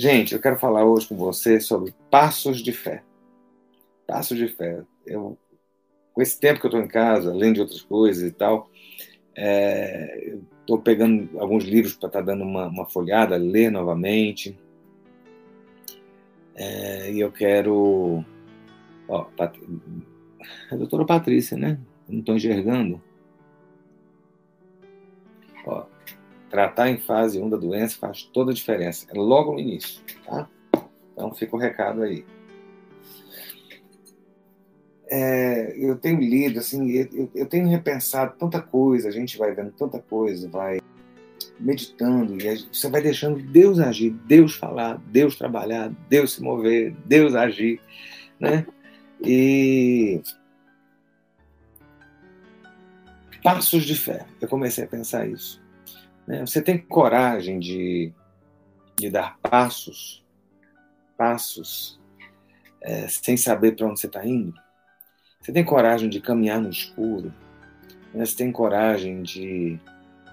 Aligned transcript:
Gente, 0.00 0.32
eu 0.32 0.40
quero 0.40 0.58
falar 0.58 0.82
hoje 0.82 1.06
com 1.06 1.14
você 1.14 1.60
sobre 1.60 1.94
passos 2.10 2.62
de 2.62 2.72
fé. 2.72 3.02
Passos 4.06 4.38
de 4.38 4.48
fé. 4.48 4.82
Eu, 5.04 5.36
com 6.14 6.22
esse 6.22 6.40
tempo 6.40 6.58
que 6.58 6.64
eu 6.64 6.70
estou 6.70 6.82
em 6.82 6.88
casa, 6.88 7.30
além 7.30 7.52
de 7.52 7.60
outras 7.60 7.82
coisas 7.82 8.26
e 8.26 8.32
tal, 8.32 8.70
é, 9.36 10.38
estou 10.58 10.80
pegando 10.80 11.38
alguns 11.38 11.64
livros 11.64 11.92
para 11.92 12.06
estar 12.06 12.20
tá 12.20 12.24
dando 12.24 12.44
uma, 12.44 12.68
uma, 12.68 12.86
folhada, 12.86 13.36
ler 13.36 13.70
novamente. 13.70 14.58
É, 16.54 17.12
e 17.12 17.20
eu 17.20 17.30
quero. 17.30 18.24
Ó, 19.06 19.24
Pat... 19.36 19.54
a 20.70 20.76
doutora 20.76 21.04
Patrícia, 21.04 21.58
né? 21.58 21.78
não 22.08 22.20
estou 22.20 22.36
enxergando. 22.36 23.02
Ó, 25.66 25.84
tratar 26.50 26.90
em 26.90 26.98
fase 26.98 27.40
1 27.40 27.48
da 27.48 27.56
doença 27.56 27.96
faz 27.98 28.24
toda 28.24 28.50
a 28.50 28.54
diferença. 28.54 29.06
É 29.08 29.16
logo 29.16 29.52
no 29.52 29.60
início, 29.60 30.02
tá? 30.26 30.48
Então 31.12 31.32
fica 31.32 31.56
o 31.56 31.58
recado 31.58 32.02
aí. 32.02 32.24
É, 35.08 35.74
eu 35.76 35.96
tenho 35.96 36.20
lido, 36.20 36.58
assim, 36.58 36.88
eu, 36.90 37.30
eu, 37.34 37.46
tenho 37.46 37.68
repensado 37.68 38.36
tanta 38.38 38.60
coisa, 38.60 39.08
a 39.08 39.10
gente 39.10 39.36
vai 39.36 39.52
vendo 39.52 39.72
tanta 39.72 39.98
coisa, 39.98 40.48
vai 40.48 40.80
meditando, 41.58 42.40
e 42.40 42.68
você 42.72 42.88
vai 42.88 43.02
deixando 43.02 43.42
Deus 43.42 43.80
agir, 43.80 44.10
Deus 44.10 44.54
falar, 44.54 44.98
Deus 45.08 45.36
trabalhar, 45.36 45.92
Deus 46.08 46.34
se 46.34 46.42
mover, 46.42 46.94
Deus 47.06 47.34
agir, 47.34 47.80
né? 48.38 48.64
E 49.20 50.22
passos 53.42 53.84
de 53.84 53.96
fé. 53.96 54.26
Eu 54.40 54.48
comecei 54.48 54.84
a 54.84 54.88
pensar 54.88 55.28
isso. 55.28 55.60
Né? 56.26 56.44
Você 56.44 56.62
tem 56.62 56.78
coragem 56.78 57.58
de, 57.58 58.12
de 58.96 59.10
dar 59.10 59.38
passos, 59.38 60.24
passos, 61.16 62.00
é, 62.80 63.08
sem 63.08 63.36
saber 63.36 63.76
para 63.76 63.86
onde 63.86 64.00
você 64.00 64.06
está 64.06 64.24
indo? 64.24 64.54
Você 65.40 65.52
tem 65.52 65.64
coragem 65.64 66.08
de 66.08 66.20
caminhar 66.20 66.60
no 66.60 66.70
escuro? 66.70 67.32
Né? 68.12 68.24
Você 68.24 68.36
tem 68.36 68.52
coragem 68.52 69.22
de, 69.22 69.78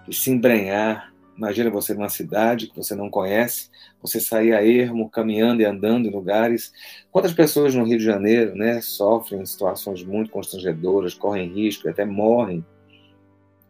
de 0.07 0.15
se 0.15 0.31
embrenhar? 0.31 1.13
Imagina 1.37 1.69
você 1.69 1.93
numa 1.93 2.09
cidade 2.09 2.67
que 2.67 2.75
você 2.75 2.95
não 2.95 3.09
conhece, 3.09 3.69
você 4.01 4.19
sair 4.19 4.53
a 4.53 4.65
ermo, 4.65 5.09
caminhando 5.09 5.61
e 5.61 5.65
andando 5.65 6.07
em 6.07 6.11
lugares. 6.11 6.73
Quantas 7.11 7.31
pessoas 7.31 7.75
no 7.75 7.83
Rio 7.83 7.99
de 7.99 8.03
Janeiro 8.03 8.55
né, 8.55 8.81
sofrem 8.81 9.45
situações 9.45 10.03
muito 10.03 10.31
constrangedoras, 10.31 11.13
correm 11.13 11.53
risco 11.53 11.87
e 11.87 11.91
até 11.91 12.05
morrem 12.05 12.65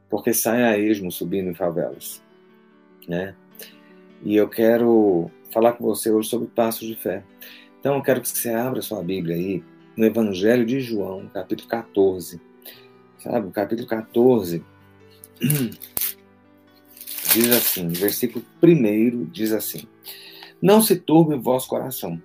porque 0.09 0.33
saem 0.33 0.63
a 0.63 0.77
esmo 0.77 1.11
subindo 1.11 1.49
em 1.49 1.55
favelas, 1.55 2.23
né? 3.07 3.35
E 4.23 4.35
eu 4.35 4.49
quero 4.49 5.29
falar 5.51 5.73
com 5.73 5.83
você 5.83 6.11
hoje 6.11 6.29
sobre 6.29 6.47
passos 6.47 6.87
de 6.87 6.95
fé. 6.95 7.23
Então 7.79 7.95
eu 7.95 8.01
quero 8.01 8.21
que 8.21 8.29
você 8.29 8.49
abra 8.49 8.81
sua 8.81 9.03
Bíblia 9.03 9.35
aí 9.35 9.63
no 9.95 10.05
Evangelho 10.05 10.65
de 10.65 10.79
João, 10.79 11.27
capítulo 11.33 11.69
14. 11.69 12.41
Sabe, 13.19 13.47
o 13.47 13.51
capítulo 13.51 13.87
14 13.87 14.63
diz 17.33 17.51
assim, 17.51 17.87
versículo 17.89 18.45
1 18.61 19.25
diz 19.25 19.51
assim: 19.51 19.87
Não 20.61 20.81
se 20.81 20.95
turbe 20.97 21.35
o 21.35 21.41
vosso 21.41 21.67
coração. 21.67 22.21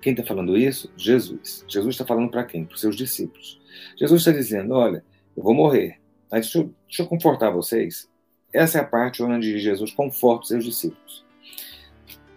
Quem 0.00 0.12
está 0.12 0.24
falando 0.24 0.56
isso? 0.56 0.92
Jesus. 0.96 1.64
Jesus 1.66 1.94
está 1.94 2.06
falando 2.06 2.30
para 2.30 2.44
quem? 2.44 2.64
Para 2.64 2.74
os 2.74 2.80
seus 2.80 2.96
discípulos. 2.96 3.60
Jesus 3.96 4.20
está 4.20 4.32
dizendo: 4.32 4.74
Olha, 4.74 5.04
eu 5.36 5.42
vou 5.42 5.54
morrer, 5.54 5.98
deixa 6.36 6.58
eu, 6.58 6.74
deixa 6.86 7.02
eu 7.02 7.06
confortar 7.06 7.50
vocês. 7.50 8.08
Essa 8.52 8.78
é 8.78 8.80
a 8.80 8.84
parte 8.84 9.22
onde 9.22 9.58
Jesus 9.58 9.92
conforta 9.92 10.42
os 10.42 10.48
seus 10.48 10.64
discípulos. 10.64 11.24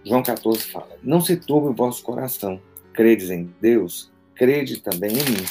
João 0.04 0.24
14 0.24 0.72
fala: 0.72 0.98
Não 1.04 1.22
se 1.22 1.38
turbe 1.38 1.68
o 1.68 1.74
vosso 1.74 2.04
coração. 2.04 2.62
Credes 2.94 3.30
em 3.30 3.54
Deus, 3.62 4.12
crede 4.36 4.82
também 4.82 5.12
em 5.12 5.32
mim. 5.32 5.46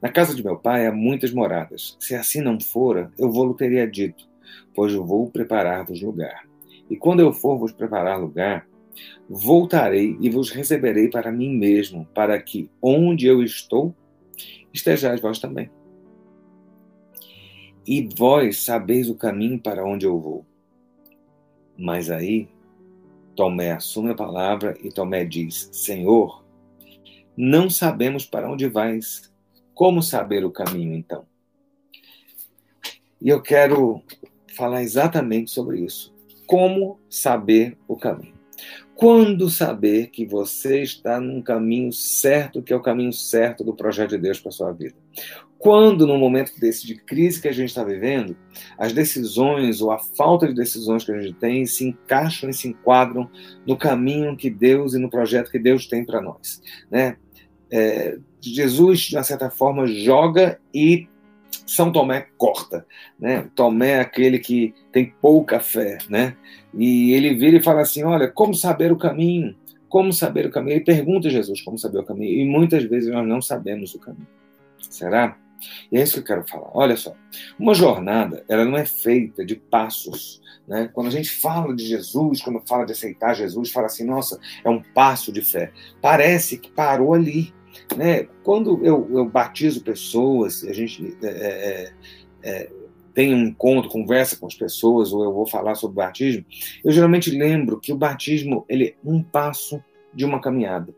Na 0.00 0.08
casa 0.08 0.34
de 0.34 0.42
meu 0.42 0.56
pai 0.56 0.86
há 0.86 0.92
muitas 0.92 1.32
moradas. 1.32 1.96
Se 2.00 2.14
assim 2.14 2.40
não 2.40 2.58
fora, 2.60 3.12
eu 3.16 3.30
vou-lhe 3.30 3.54
teria 3.54 3.86
dito, 3.86 4.28
pois 4.74 4.92
eu 4.92 5.04
vou 5.04 5.30
preparar-vos 5.30 6.02
lugar. 6.02 6.44
E 6.90 6.96
quando 6.96 7.20
eu 7.20 7.32
for 7.32 7.56
vos 7.56 7.70
preparar 7.70 8.20
lugar, 8.20 8.66
voltarei 9.28 10.16
e 10.20 10.28
vos 10.28 10.50
receberei 10.50 11.08
para 11.08 11.30
mim 11.30 11.56
mesmo, 11.56 12.04
para 12.12 12.40
que 12.42 12.68
onde 12.82 13.26
eu 13.26 13.42
estou, 13.44 13.94
estejais 14.72 15.20
vós 15.20 15.38
também 15.38 15.70
e 17.86 18.08
vós 18.16 18.62
sabeis 18.62 19.08
o 19.08 19.14
caminho 19.14 19.58
para 19.58 19.84
onde 19.84 20.06
eu 20.06 20.18
vou. 20.18 20.44
Mas 21.76 22.10
aí, 22.10 22.48
Tomé 23.34 23.72
assume 23.72 24.10
a 24.10 24.14
palavra 24.14 24.76
e 24.82 24.90
Tomé 24.90 25.24
diz: 25.24 25.68
Senhor, 25.72 26.44
não 27.36 27.70
sabemos 27.70 28.26
para 28.26 28.50
onde 28.50 28.68
vais. 28.68 29.30
Como 29.74 30.02
saber 30.02 30.44
o 30.44 30.50
caminho, 30.50 30.94
então? 30.94 31.24
E 33.20 33.28
eu 33.28 33.40
quero 33.40 34.02
falar 34.54 34.82
exatamente 34.82 35.50
sobre 35.50 35.80
isso. 35.80 36.14
Como 36.46 37.00
saber 37.08 37.78
o 37.88 37.96
caminho? 37.96 38.41
Quando 39.02 39.50
saber 39.50 40.10
que 40.10 40.24
você 40.24 40.80
está 40.80 41.20
num 41.20 41.42
caminho 41.42 41.92
certo, 41.92 42.62
que 42.62 42.72
é 42.72 42.76
o 42.76 42.80
caminho 42.80 43.12
certo 43.12 43.64
do 43.64 43.74
projeto 43.74 44.10
de 44.10 44.18
Deus 44.18 44.38
para 44.38 44.52
sua 44.52 44.72
vida? 44.72 44.94
quando, 45.62 46.08
no 46.08 46.18
momento 46.18 46.58
desse 46.58 46.84
de 46.84 46.96
crise 46.96 47.40
que 47.40 47.46
a 47.46 47.52
gente 47.52 47.68
está 47.68 47.84
vivendo, 47.84 48.36
as 48.76 48.92
decisões 48.92 49.80
ou 49.80 49.92
a 49.92 49.98
falta 50.00 50.48
de 50.48 50.54
decisões 50.54 51.04
que 51.04 51.12
a 51.12 51.20
gente 51.20 51.34
tem 51.34 51.64
se 51.66 51.86
encaixam 51.86 52.50
e 52.50 52.52
se 52.52 52.66
enquadram 52.66 53.30
no 53.64 53.76
caminho 53.76 54.36
que 54.36 54.50
Deus 54.50 54.92
e 54.92 54.98
no 54.98 55.08
projeto 55.08 55.52
que 55.52 55.60
Deus 55.60 55.86
tem 55.86 56.04
para 56.04 56.20
nós. 56.20 56.60
Né? 56.90 57.16
É, 57.70 58.18
Jesus, 58.40 59.02
de 59.02 59.16
uma 59.16 59.22
certa 59.22 59.50
forma, 59.50 59.86
joga 59.86 60.58
e 60.74 61.06
São 61.66 61.92
Tomé 61.92 62.28
corta. 62.36 62.86
Né? 63.18 63.48
Tomé 63.54 63.92
é 63.92 64.00
aquele 64.00 64.38
que 64.38 64.74
tem 64.90 65.14
pouca 65.20 65.60
fé. 65.60 65.98
Né? 66.08 66.36
E 66.74 67.12
ele 67.12 67.34
vira 67.34 67.56
e 67.56 67.62
fala 67.62 67.82
assim: 67.82 68.02
Olha, 68.04 68.28
como 68.28 68.54
saber 68.54 68.92
o 68.92 68.98
caminho? 68.98 69.56
Como 69.88 70.12
saber 70.12 70.46
o 70.46 70.50
caminho? 70.50 70.76
Ele 70.76 70.84
pergunta 70.84 71.28
a 71.28 71.30
Jesus 71.30 71.60
como 71.62 71.78
saber 71.78 71.98
o 71.98 72.04
caminho. 72.04 72.40
E 72.40 72.44
muitas 72.44 72.84
vezes 72.84 73.12
nós 73.12 73.26
não 73.26 73.42
sabemos 73.42 73.94
o 73.94 73.98
caminho. 73.98 74.28
Será? 74.90 75.36
E 75.90 75.98
é 75.98 76.02
isso 76.02 76.14
que 76.14 76.20
eu 76.20 76.24
quero 76.24 76.48
falar. 76.48 76.70
Olha 76.74 76.96
só, 76.96 77.14
uma 77.58 77.74
jornada, 77.74 78.44
ela 78.48 78.64
não 78.64 78.76
é 78.76 78.84
feita 78.84 79.44
de 79.44 79.56
passos. 79.56 80.40
Né? 80.66 80.88
Quando 80.92 81.08
a 81.08 81.10
gente 81.10 81.30
fala 81.30 81.74
de 81.74 81.84
Jesus, 81.84 82.40
quando 82.40 82.60
fala 82.66 82.84
de 82.84 82.92
aceitar 82.92 83.34
Jesus, 83.34 83.70
fala 83.70 83.86
assim, 83.86 84.04
nossa, 84.04 84.38
é 84.64 84.68
um 84.68 84.82
passo 84.82 85.32
de 85.32 85.42
fé. 85.42 85.72
Parece 86.00 86.58
que 86.58 86.70
parou 86.70 87.14
ali. 87.14 87.52
Né? 87.96 88.28
Quando 88.42 88.84
eu, 88.84 89.08
eu 89.12 89.24
batizo 89.24 89.82
pessoas, 89.82 90.64
a 90.64 90.72
gente 90.72 91.16
é, 91.22 91.28
é, 91.28 91.92
é, 92.42 92.70
tem 93.14 93.34
um 93.34 93.46
encontro, 93.46 93.90
conversa 93.90 94.36
com 94.36 94.46
as 94.46 94.54
pessoas, 94.54 95.12
ou 95.12 95.24
eu 95.24 95.32
vou 95.32 95.46
falar 95.46 95.74
sobre 95.74 95.96
batismo, 95.96 96.44
eu 96.84 96.90
geralmente 96.90 97.30
lembro 97.30 97.80
que 97.80 97.92
o 97.92 97.96
batismo 97.96 98.64
ele 98.68 98.88
é 98.88 98.94
um 99.04 99.22
passo 99.22 99.82
de 100.12 100.24
uma 100.24 100.40
caminhada. 100.40 100.94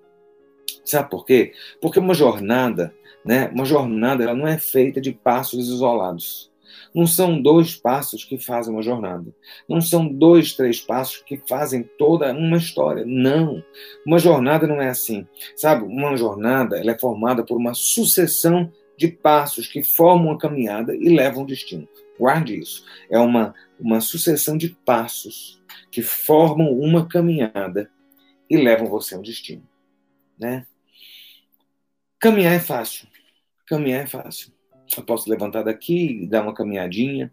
Sabe 0.84 1.08
por 1.08 1.24
quê? 1.24 1.52
Porque 1.80 1.98
uma 1.98 2.14
jornada 2.14 2.94
né? 3.24 3.48
Uma 3.52 3.64
jornada 3.64 4.22
ela 4.22 4.34
não 4.34 4.46
é 4.46 4.58
feita 4.58 5.00
de 5.00 5.12
passos 5.12 5.68
isolados. 5.68 6.52
Não 6.94 7.06
são 7.06 7.40
dois 7.40 7.74
passos 7.76 8.24
que 8.24 8.38
fazem 8.38 8.72
uma 8.72 8.82
jornada. 8.82 9.34
Não 9.68 9.80
são 9.80 10.06
dois, 10.06 10.52
três 10.54 10.80
passos 10.80 11.18
que 11.18 11.36
fazem 11.48 11.82
toda 11.98 12.32
uma 12.32 12.56
história. 12.56 13.04
Não. 13.06 13.62
Uma 14.06 14.18
jornada 14.18 14.66
não 14.66 14.80
é 14.80 14.88
assim. 14.88 15.26
Sabe? 15.56 15.84
Uma 15.84 16.16
jornada 16.16 16.78
ela 16.78 16.92
é 16.92 16.98
formada 16.98 17.44
por 17.44 17.56
uma 17.56 17.74
sucessão 17.74 18.72
de 18.96 19.08
passos 19.08 19.66
que 19.66 19.82
formam 19.82 20.28
uma 20.28 20.38
caminhada 20.38 20.94
e 20.94 21.08
levam 21.08 21.40
ao 21.40 21.46
destino. 21.46 21.88
Guarde 22.18 22.58
isso. 22.58 22.84
É 23.10 23.18
uma, 23.18 23.54
uma 23.78 24.00
sucessão 24.00 24.56
de 24.56 24.68
passos 24.68 25.60
que 25.90 26.02
formam 26.02 26.72
uma 26.72 27.06
caminhada 27.06 27.90
e 28.48 28.56
levam 28.56 28.86
você 28.86 29.14
ao 29.14 29.22
destino. 29.22 29.66
Né? 30.38 30.66
Caminhar 32.18 32.54
é 32.54 32.60
fácil. 32.60 33.08
Caminhar 33.66 34.04
é 34.04 34.06
fácil. 34.06 34.53
Eu 34.96 35.04
posso 35.04 35.28
levantar 35.28 35.62
daqui, 35.62 36.26
dar 36.26 36.42
uma 36.42 36.54
caminhadinha, 36.54 37.32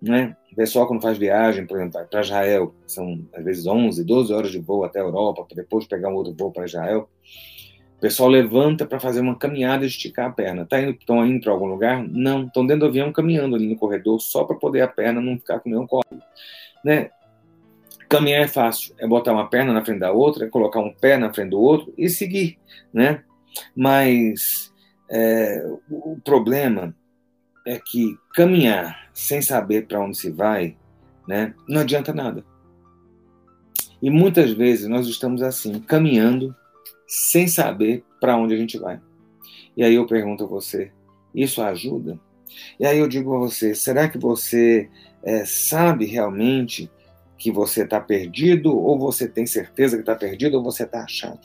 né? 0.00 0.36
O 0.52 0.56
pessoal 0.56 0.86
quando 0.86 1.02
faz 1.02 1.18
viagem, 1.18 1.66
por 1.66 1.76
exemplo, 1.76 2.06
para 2.08 2.20
Israel, 2.20 2.74
são 2.86 3.26
às 3.34 3.44
vezes 3.44 3.66
11, 3.66 4.04
12 4.04 4.32
horas 4.32 4.50
de 4.50 4.58
voo 4.58 4.84
até 4.84 5.00
a 5.00 5.04
Europa, 5.04 5.44
para 5.44 5.56
depois 5.56 5.86
pegar 5.86 6.08
um 6.08 6.14
outro 6.14 6.34
voo 6.36 6.50
para 6.50 6.64
Israel. 6.64 7.08
O 7.96 8.00
pessoal 8.00 8.30
levanta 8.30 8.86
para 8.86 8.98
fazer 8.98 9.20
uma 9.20 9.36
caminhada 9.36 9.84
e 9.84 9.86
esticar 9.86 10.30
a 10.30 10.32
perna. 10.32 10.64
Tá 10.64 10.80
indo, 10.80 10.92
estão 10.92 11.26
indo 11.26 11.42
para 11.42 11.52
algum 11.52 11.66
lugar? 11.66 12.02
Não, 12.08 12.46
estão 12.46 12.66
dentro 12.66 12.80
do 12.80 12.86
avião 12.86 13.12
caminhando 13.12 13.54
ali 13.54 13.68
no 13.68 13.76
corredor 13.76 14.18
só 14.20 14.44
para 14.44 14.56
poder 14.56 14.80
a 14.80 14.88
perna 14.88 15.20
não 15.20 15.38
ficar 15.38 15.60
com 15.60 15.68
nenhum 15.68 15.86
colo, 15.86 16.04
né? 16.82 17.10
Caminhar 18.08 18.42
é 18.42 18.48
fácil, 18.48 18.94
é 18.98 19.06
botar 19.06 19.32
uma 19.32 19.48
perna 19.48 19.72
na 19.72 19.84
frente 19.84 20.00
da 20.00 20.10
outra, 20.10 20.46
é 20.46 20.48
colocar 20.48 20.80
um 20.80 20.92
pé 20.92 21.16
na 21.16 21.32
frente 21.32 21.50
do 21.50 21.60
outro 21.60 21.92
e 21.96 22.08
seguir, 22.08 22.58
né? 22.92 23.22
Mas 23.76 24.72
é, 25.10 25.62
o 25.90 26.18
problema 26.24 26.94
é 27.66 27.78
que 27.78 28.18
caminhar 28.34 29.10
sem 29.12 29.42
saber 29.42 29.86
para 29.86 30.00
onde 30.00 30.16
se 30.16 30.30
vai, 30.30 30.76
né, 31.26 31.54
não 31.68 31.80
adianta 31.80 32.12
nada. 32.12 32.44
E 34.02 34.10
muitas 34.10 34.52
vezes 34.52 34.88
nós 34.88 35.06
estamos 35.06 35.42
assim, 35.42 35.78
caminhando 35.80 36.54
sem 37.06 37.46
saber 37.46 38.02
para 38.20 38.36
onde 38.36 38.54
a 38.54 38.56
gente 38.56 38.78
vai. 38.78 39.00
E 39.76 39.84
aí 39.84 39.94
eu 39.94 40.06
pergunto 40.06 40.44
a 40.44 40.46
você: 40.46 40.90
isso 41.34 41.60
ajuda? 41.62 42.18
E 42.78 42.86
aí 42.86 42.98
eu 42.98 43.08
digo 43.08 43.34
a 43.34 43.38
você: 43.38 43.74
será 43.74 44.08
que 44.08 44.18
você 44.18 44.88
é, 45.22 45.44
sabe 45.44 46.06
realmente 46.06 46.90
que 47.36 47.50
você 47.50 47.84
está 47.84 48.00
perdido, 48.00 48.76
ou 48.76 48.98
você 48.98 49.28
tem 49.28 49.46
certeza 49.46 49.96
que 49.96 50.02
está 50.02 50.14
perdido, 50.14 50.56
ou 50.56 50.62
você 50.62 50.84
está 50.84 51.02
achado? 51.02 51.40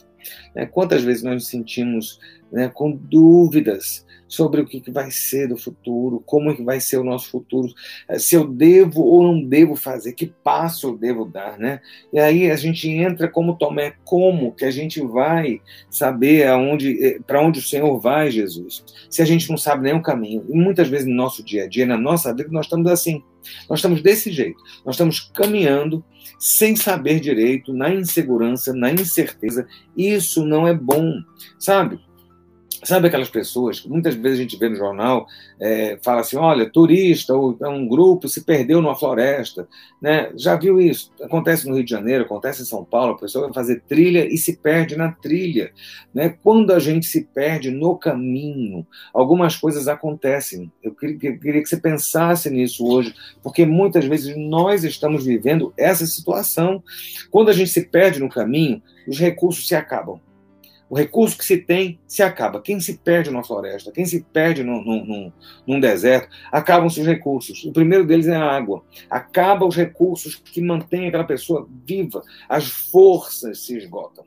Né? 0.53 0.65
Quantas 0.65 1.03
vezes 1.03 1.23
nós 1.23 1.35
nos 1.35 1.47
sentimos 1.47 2.19
né, 2.51 2.69
com 2.69 2.91
dúvidas 2.91 4.04
sobre 4.27 4.61
o 4.61 4.65
que, 4.65 4.83
vai 4.91 5.11
ser 5.11 5.47
do 5.47 5.57
futuro, 5.57 6.21
como 6.25 6.49
é 6.49 6.55
que 6.55 6.63
vai 6.63 6.79
ser 6.79 6.97
o 6.97 7.03
nosso 7.03 7.29
futuro, 7.29 7.71
eh, 8.07 8.19
se 8.19 8.35
eu 8.35 8.47
devo 8.47 9.01
ou 9.03 9.23
não 9.23 9.43
devo 9.43 9.75
fazer, 9.75 10.13
que 10.13 10.25
passo 10.25 10.87
eu 10.87 10.97
devo 10.97 11.25
dar, 11.25 11.57
né? 11.57 11.79
E 12.11 12.19
aí 12.19 12.49
a 12.49 12.55
gente 12.55 12.89
entra 12.89 13.27
como 13.27 13.55
Tomé, 13.55 13.93
como 14.03 14.53
que 14.53 14.65
a 14.65 14.71
gente 14.71 15.01
vai 15.01 15.61
saber 15.89 16.47
aonde, 16.47 17.03
eh, 17.03 17.19
para 17.25 17.41
onde 17.41 17.59
o 17.59 17.63
Senhor 17.63 17.99
vai, 17.99 18.31
Jesus, 18.31 18.83
se 19.09 19.21
a 19.21 19.25
gente 19.25 19.49
não 19.49 19.57
sabe 19.57 19.83
nem 19.83 19.93
o 19.93 20.01
caminho. 20.01 20.45
E 20.49 20.55
muitas 20.55 20.87
vezes 20.87 21.07
no 21.07 21.15
nosso 21.15 21.43
dia 21.43 21.65
a 21.65 21.67
dia, 21.67 21.85
na 21.85 21.97
nossa 21.97 22.33
vida, 22.33 22.49
nós 22.51 22.65
estamos 22.65 22.91
assim, 22.91 23.23
nós 23.69 23.79
estamos 23.79 24.01
desse 24.01 24.31
jeito, 24.31 24.61
nós 24.83 24.95
estamos 24.95 25.19
caminhando 25.19 26.03
sem 26.39 26.75
saber 26.75 27.19
direito, 27.19 27.73
na 27.73 27.93
insegurança, 27.93 28.73
na 28.73 28.91
incerteza. 28.91 29.67
Isso 29.95 30.45
não 30.45 30.67
é 30.67 30.73
bom, 30.73 31.19
sabe? 31.57 31.99
Sabe 32.85 33.07
aquelas 33.07 33.29
pessoas 33.29 33.79
que 33.79 33.89
muitas 33.89 34.13
vezes 34.13 34.37
a 34.37 34.41
gente 34.43 34.59
vê 34.59 34.69
no 34.69 34.75
jornal, 34.75 35.25
é, 35.59 35.97
fala 36.03 36.21
assim, 36.21 36.37
olha, 36.37 36.69
turista 36.69 37.33
ou 37.33 37.57
é 37.59 37.67
um 37.67 37.87
grupo 37.87 38.29
se 38.29 38.43
perdeu 38.43 38.79
numa 38.79 38.95
floresta, 38.95 39.67
né? 39.99 40.31
Já 40.35 40.55
viu 40.55 40.79
isso? 40.79 41.11
Acontece 41.19 41.67
no 41.67 41.73
Rio 41.73 41.83
de 41.83 41.89
Janeiro, 41.89 42.25
acontece 42.25 42.61
em 42.61 42.65
São 42.65 42.85
Paulo, 42.85 43.13
a 43.13 43.17
pessoa 43.17 43.45
vai 43.45 43.53
fazer 43.55 43.81
trilha 43.87 44.31
e 44.31 44.37
se 44.37 44.57
perde 44.57 44.95
na 44.95 45.11
trilha, 45.11 45.71
né? 46.13 46.29
Quando 46.43 46.71
a 46.71 46.77
gente 46.77 47.07
se 47.07 47.23
perde 47.23 47.71
no 47.71 47.97
caminho, 47.97 48.85
algumas 49.11 49.55
coisas 49.55 49.87
acontecem. 49.87 50.71
Eu 50.83 50.93
queria, 50.93 51.31
eu 51.31 51.39
queria 51.39 51.63
que 51.63 51.69
você 51.69 51.77
pensasse 51.77 52.51
nisso 52.51 52.85
hoje, 52.85 53.15
porque 53.41 53.65
muitas 53.65 54.05
vezes 54.05 54.37
nós 54.37 54.83
estamos 54.83 55.25
vivendo 55.25 55.73
essa 55.75 56.05
situação. 56.05 56.83
Quando 57.31 57.49
a 57.49 57.53
gente 57.53 57.71
se 57.71 57.81
perde 57.81 58.19
no 58.19 58.29
caminho, 58.29 58.79
os 59.07 59.19
recursos 59.19 59.67
se 59.67 59.73
acabam 59.73 60.19
o 60.89 60.95
recurso 60.95 61.37
que 61.37 61.45
se 61.45 61.57
tem 61.57 61.99
se 62.07 62.21
acaba. 62.21 62.61
Quem 62.61 62.79
se 62.79 62.97
perde 62.97 63.31
numa 63.31 63.43
floresta, 63.43 63.91
quem 63.91 64.05
se 64.05 64.23
perde 64.23 64.63
num, 64.63 65.31
num, 65.65 65.79
deserto, 65.79 66.29
acabam 66.51 66.89
seus 66.89 67.07
recursos. 67.07 67.63
O 67.65 67.71
primeiro 67.71 68.05
deles 68.05 68.27
é 68.27 68.35
a 68.35 68.43
água. 68.43 68.83
Acaba 69.09 69.65
os 69.65 69.75
recursos 69.75 70.35
que 70.35 70.61
mantêm 70.61 71.07
aquela 71.07 71.23
pessoa 71.23 71.67
viva. 71.85 72.21
As 72.47 72.67
forças 72.67 73.65
se 73.65 73.77
esgotam. 73.77 74.23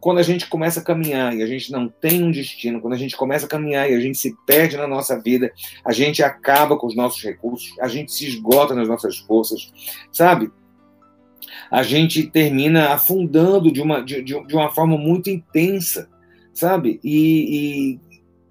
Quando 0.00 0.18
a 0.18 0.22
gente 0.22 0.48
começa 0.48 0.80
a 0.80 0.82
caminhar 0.82 1.34
e 1.34 1.42
a 1.42 1.46
gente 1.46 1.72
não 1.72 1.88
tem 1.88 2.22
um 2.22 2.30
destino, 2.30 2.80
quando 2.80 2.94
a 2.94 2.98
gente 2.98 3.16
começa 3.16 3.46
a 3.46 3.48
caminhar 3.48 3.90
e 3.90 3.94
a 3.94 4.00
gente 4.00 4.16
se 4.16 4.34
perde 4.46 4.76
na 4.76 4.86
nossa 4.86 5.20
vida, 5.20 5.52
a 5.84 5.92
gente 5.92 6.22
acaba 6.22 6.76
com 6.76 6.86
os 6.86 6.94
nossos 6.94 7.22
recursos, 7.22 7.74
a 7.80 7.88
gente 7.88 8.12
se 8.12 8.26
esgota 8.26 8.74
nas 8.74 8.88
nossas 8.88 9.18
forças, 9.18 9.72
sabe? 10.12 10.50
A 11.70 11.82
gente 11.82 12.26
termina 12.26 12.90
afundando 12.90 13.70
de 13.70 13.80
uma, 13.80 14.00
de, 14.00 14.22
de 14.22 14.54
uma 14.54 14.70
forma 14.70 14.96
muito 14.96 15.30
intensa, 15.30 16.08
sabe? 16.52 16.98
E, 17.04 17.94
e 17.94 18.00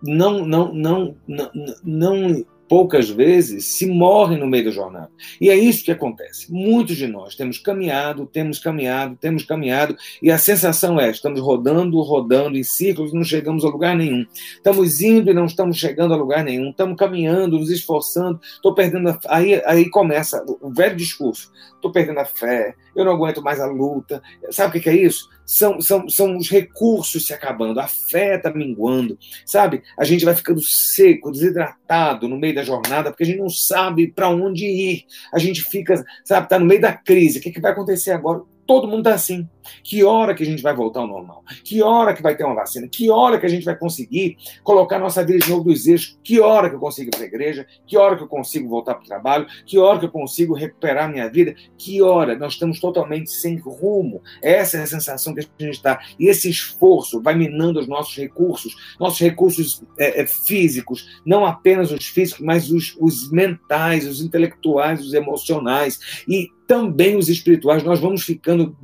não, 0.04 0.46
não, 0.46 0.74
não, 0.74 1.16
não, 1.28 1.52
não 1.84 2.46
poucas 2.68 3.10
vezes 3.10 3.66
se 3.66 3.86
morre 3.86 4.38
no 4.38 4.48
meio 4.48 4.66
da 4.66 4.72
jornada. 4.72 5.10
E 5.40 5.50
é 5.50 5.56
isso 5.56 5.84
que 5.84 5.92
acontece. 5.92 6.52
Muitos 6.52 6.96
de 6.96 7.08
nós 7.08 7.36
temos 7.36 7.58
caminhado, 7.60 8.26
temos 8.26 8.60
caminhado, 8.60 9.16
temos 9.16 9.44
caminhado, 9.44 9.96
e 10.22 10.30
a 10.32 10.38
sensação 10.38 11.00
é: 11.00 11.10
estamos 11.10 11.40
rodando, 11.40 12.00
rodando 12.02 12.58
em 12.58 12.64
círculos, 12.64 13.14
não 13.14 13.24
chegamos 13.24 13.64
a 13.64 13.70
lugar 13.70 13.96
nenhum. 13.96 14.26
Estamos 14.56 15.02
indo 15.02 15.32
e 15.32 15.34
não 15.34 15.46
estamos 15.46 15.78
chegando 15.78 16.14
a 16.14 16.18
lugar 16.18 16.44
nenhum. 16.44 16.70
Estamos 16.70 16.98
caminhando, 16.98 17.60
nos 17.60 17.70
esforçando, 17.70 18.40
estou 18.44 18.74
perdendo. 18.74 19.10
A... 19.10 19.20
Aí, 19.30 19.62
aí 19.66 19.90
começa 19.90 20.44
o 20.62 20.70
velho 20.72 20.96
discurso: 20.96 21.52
estou 21.76 21.92
perdendo 21.92 22.20
a 22.20 22.26
fé, 22.26 22.76
eu 22.96 23.06
não 23.06 23.14
aguento 23.14 23.42
mais 23.42 23.60
a 23.60 23.66
luta. 23.66 24.22
Sabe 24.52 24.78
o 24.78 24.82
que 24.82 24.90
é 24.90 24.96
isso? 24.96 25.30
São, 25.50 25.80
são, 25.80 26.10
são 26.10 26.36
os 26.36 26.50
recursos 26.50 27.26
se 27.26 27.34
acabando, 27.34 27.80
a 27.80 27.88
fé 27.88 28.36
está 28.36 28.52
minguando, 28.52 29.18
sabe? 29.46 29.82
A 29.98 30.04
gente 30.04 30.26
vai 30.26 30.36
ficando 30.36 30.62
seco, 30.62 31.32
desidratado 31.32 32.28
no 32.28 32.38
meio 32.38 32.54
da 32.54 32.64
jornada, 32.64 33.12
porque 33.12 33.24
a 33.24 33.26
gente 33.26 33.40
não 33.40 33.50
sabe 33.50 34.12
para 34.12 34.28
onde 34.28 34.66
ir. 34.66 35.06
A 35.34 35.40
gente 35.40 35.64
fica, 35.64 36.04
sabe, 36.26 36.48
está 36.48 36.60
no 36.60 36.66
meio 36.66 36.82
da 36.82 36.92
crise. 36.92 37.40
O 37.40 37.42
que, 37.42 37.52
que 37.52 37.62
vai 37.62 37.72
acontecer 37.72 38.12
agora? 38.12 38.42
Todo 38.66 38.90
mundo 38.90 39.00
está 39.00 39.14
assim. 39.14 39.48
Que 39.84 40.04
hora 40.04 40.34
que 40.34 40.44
a 40.44 40.46
gente 40.46 40.62
vai 40.62 40.76
voltar 40.76 41.02
ao 41.02 41.08
normal? 41.08 41.44
Que 41.64 41.82
hora 41.82 42.14
que 42.14 42.22
vai 42.22 42.36
ter 42.36 42.44
uma 42.44 42.56
vacina? 42.56 42.88
Que 42.88 43.10
hora 43.10 43.40
que 43.40 43.46
a 43.46 43.50
gente 43.50 43.66
vai 43.66 43.76
conseguir 43.76 44.38
colocar 44.64 45.00
nossa 45.00 45.24
vida 45.24 45.40
de 45.40 45.50
novo 45.50 45.66
dos 45.66 45.88
eixos? 45.88 46.18
Que 46.24 46.40
hora 46.40 46.70
que 46.70 46.76
eu 46.76 46.80
consigo 46.80 47.10
ir 47.10 47.12
para 47.12 47.24
a 47.24 47.28
igreja? 47.28 47.68
Que 47.86 47.98
hora 47.98 48.16
que 48.16 48.24
eu 48.24 48.28
consigo 48.28 48.68
voltar 48.70 48.96
para 48.96 49.04
o 49.04 49.08
trabalho? 49.08 49.48
Que 49.66 49.78
hora 49.78 50.00
que 50.00 50.06
eu 50.06 50.12
consigo 50.12 50.54
recuperar 50.54 51.10
minha 51.12 51.30
vida? 51.30 51.56
Que 51.78 52.02
hora? 52.02 52.38
Nós 52.38 52.54
estamos 52.54 52.80
totalmente 52.80 53.30
sem 53.30 53.58
rumo. 53.58 54.22
Essa 54.42 54.78
é 54.78 54.82
a 54.84 54.88
sensação 54.88 55.34
que 55.34 55.42
a 55.42 55.44
gente 55.44 55.76
está. 55.76 56.00
E 56.20 56.28
esse 56.28 56.50
esforço 56.50 57.22
vai 57.22 57.36
minando 57.36 57.80
os 57.80 57.88
nossos 57.88 58.16
recursos, 58.16 58.76
nossos 59.00 59.20
recursos 59.20 59.84
é, 59.98 60.22
é, 60.22 60.28
físicos, 60.28 61.22
não 61.26 61.46
apenas 61.46 61.92
os 61.92 62.06
físicos, 62.06 62.46
mas 62.46 62.72
os, 62.72 62.96
os 63.00 63.32
mentais, 63.32 64.08
os 64.08 64.22
intelectuais, 64.22 65.02
os 65.02 65.14
emocionais. 65.14 66.24
E 66.28 66.50
também 66.68 67.16
os 67.16 67.30
espirituais, 67.30 67.82
nós 67.82 68.00
vamos 68.00 68.24
ficando 68.24 68.76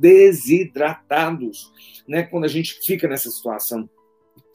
desidratados, 0.74 1.72
né? 2.06 2.24
Quando 2.24 2.44
a 2.44 2.48
gente 2.48 2.74
fica 2.84 3.06
nessa 3.06 3.30
situação 3.30 3.88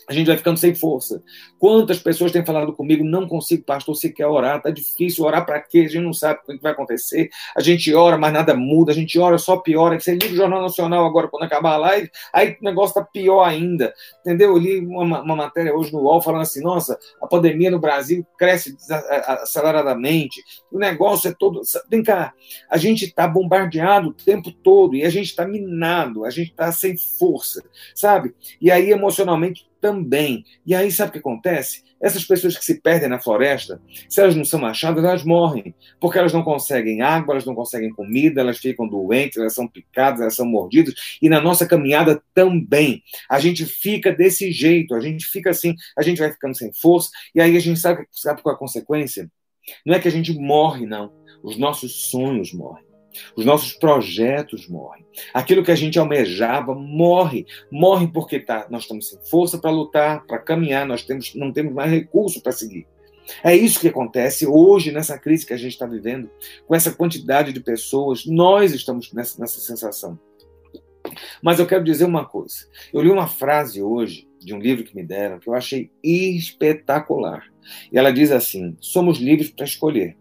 a 0.10 0.14
gente 0.14 0.26
vai 0.26 0.36
ficando 0.36 0.58
sem 0.58 0.74
força. 0.74 1.22
Quantas 1.60 2.00
pessoas 2.00 2.32
têm 2.32 2.44
falado 2.44 2.74
comigo, 2.74 3.04
não 3.04 3.28
consigo, 3.28 3.64
pastor, 3.64 3.96
se 3.96 4.12
quer 4.12 4.26
orar, 4.26 4.60
tá 4.60 4.72
difícil, 4.72 5.24
orar 5.24 5.46
para 5.46 5.62
quê? 5.62 5.82
A 5.82 5.88
gente 5.88 6.02
não 6.02 6.14
sabe 6.14 6.40
o 6.40 6.52
que 6.52 6.64
vai 6.64 6.72
acontecer. 6.72 7.30
A 7.56 7.62
gente 7.62 7.94
ora, 7.94 8.18
mas 8.18 8.34
nada 8.34 8.56
muda, 8.56 8.92
a 8.92 8.96
gente 8.96 9.20
ora, 9.20 9.38
só 9.38 9.58
piora. 9.58 10.00
Você 10.00 10.14
liga 10.14 10.34
o 10.34 10.36
Jornal 10.36 10.64
Nacional 10.64 11.06
agora, 11.06 11.28
quando 11.28 11.44
acabar 11.44 11.74
a 11.74 11.78
live, 11.78 12.10
aí 12.34 12.58
o 12.60 12.66
negócio 12.66 12.96
tá 12.96 13.04
pior 13.04 13.44
ainda, 13.44 13.94
entendeu? 14.22 14.50
Eu 14.50 14.58
li 14.58 14.80
uma, 14.80 15.22
uma 15.22 15.36
matéria 15.36 15.76
hoje 15.76 15.94
no 15.94 16.00
UOL 16.00 16.24
falando 16.24 16.42
assim, 16.42 16.64
nossa, 16.64 16.98
a 17.22 17.28
pandemia 17.28 17.70
no 17.70 17.80
Brasil 17.80 18.26
cresce 18.36 18.76
aceleradamente, 18.90 20.42
o 20.72 20.80
negócio 20.80 21.30
é 21.30 21.36
todo... 21.38 21.62
Vem 21.88 22.02
cá, 22.02 22.34
a 22.68 22.78
gente 22.78 23.06
está 23.06 23.28
bombardeado 23.28 24.10
o 24.10 24.14
tempo 24.14 24.52
todo, 24.52 24.96
e 24.96 25.04
a 25.04 25.10
gente 25.12 25.28
está 25.28 25.46
minado, 25.46 26.26
a 26.26 26.32
gente 26.32 26.50
está 26.50 26.72
sem 26.72 26.98
força, 26.98 27.64
sabe? 27.94 28.34
E 28.60 28.72
aí, 28.72 28.90
emocionalmente, 28.90 29.69
também. 29.82 30.44
E 30.66 30.76
aí, 30.76 30.92
sabe 30.92 31.10
o 31.10 31.14
que 31.14 31.20
acontece? 31.20 31.84
Essas 32.02 32.24
pessoas 32.24 32.58
que 32.58 32.64
se 32.64 32.82
perdem 32.82 33.10
na 33.10 33.20
floresta, 33.20 33.82
se 34.08 34.22
elas 34.22 34.36
não 34.36 34.46
são 34.46 34.66
achadas, 34.66 35.04
elas 35.04 35.24
morrem, 35.24 35.76
porque 36.00 36.18
elas 36.18 36.32
não 36.32 36.44
conseguem 36.44 37.02
água, 37.02 37.34
elas 37.34 37.46
não 37.46 37.54
conseguem 37.54 37.92
comida, 37.92 38.40
elas 38.40 38.58
ficam 38.58 38.88
doentes, 38.88 39.38
elas 39.38 39.54
são 39.54 39.68
picadas, 39.68 40.22
elas 40.22 40.36
são 40.36 40.46
mordidas, 40.46 40.94
e 41.22 41.28
na 41.28 41.42
nossa 41.42 41.68
caminhada 41.68 42.22
também. 42.34 43.04
A 43.30 43.40
gente 43.40 43.66
fica 43.66 44.14
desse 44.14 44.52
jeito, 44.52 44.96
a 44.96 45.02
gente 45.02 45.26
fica 45.26 45.50
assim, 45.50 45.76
a 45.98 46.02
gente 46.02 46.20
vai 46.20 46.32
ficando 46.32 46.58
sem 46.58 46.72
força, 46.74 47.10
e 47.36 47.42
aí 47.42 47.58
a 47.58 47.60
gente 47.60 47.80
sabe, 47.80 48.06
sabe 48.12 48.42
qual 48.42 48.54
é 48.54 48.56
a 48.56 48.60
consequência? 48.60 49.30
Não 49.86 49.94
é 49.94 50.00
que 50.00 50.08
a 50.08 50.12
gente 50.12 50.34
morre, 50.34 50.86
não. 50.86 51.12
Os 51.44 51.58
nossos 51.58 52.10
sonhos 52.10 52.54
morrem. 52.54 52.89
Os 53.36 53.46
nossos 53.46 53.74
projetos 53.74 54.68
morrem. 54.68 55.06
Aquilo 55.34 55.64
que 55.64 55.72
a 55.72 55.76
gente 55.76 56.00
almejava 56.00 56.74
morre. 56.74 57.46
Morre 57.72 58.08
porque 58.08 58.40
tá, 58.40 58.68
nós 58.70 58.84
estamos 58.84 59.10
sem 59.10 59.20
força 59.26 59.58
para 59.58 59.72
lutar, 59.72 60.26
para 60.26 60.40
caminhar, 60.40 60.86
nós 60.86 61.04
temos, 61.04 61.34
não 61.36 61.52
temos 61.52 61.74
mais 61.74 61.92
recurso 61.92 62.42
para 62.42 62.52
seguir. 62.52 62.88
É 63.44 63.56
isso 63.56 63.80
que 63.80 63.88
acontece 63.88 64.48
hoje 64.48 64.92
nessa 64.92 65.18
crise 65.18 65.46
que 65.46 65.54
a 65.54 65.58
gente 65.58 65.74
está 65.74 65.86
vivendo, 65.86 66.30
com 66.68 66.74
essa 66.74 66.92
quantidade 66.92 67.54
de 67.54 67.60
pessoas, 67.60 68.26
nós 68.26 68.74
estamos 68.74 69.14
nessa, 69.14 69.40
nessa 69.40 69.60
sensação. 69.60 70.20
Mas 71.42 71.60
eu 71.60 71.68
quero 71.68 71.84
dizer 71.84 72.06
uma 72.06 72.26
coisa. 72.26 72.68
Eu 72.94 73.02
li 73.02 73.10
uma 73.10 73.28
frase 73.28 73.82
hoje 73.82 74.28
de 74.40 74.54
um 74.54 74.60
livro 74.60 74.84
que 74.84 74.96
me 74.96 75.04
deram 75.04 75.40
que 75.40 75.48
eu 75.48 75.54
achei 75.54 75.92
espetacular. 76.04 77.44
E 77.92 77.98
ela 77.98 78.12
diz 78.12 78.32
assim: 78.32 78.76
somos 78.80 79.18
livres 79.20 79.50
para 79.50 79.66
escolher 79.66 80.18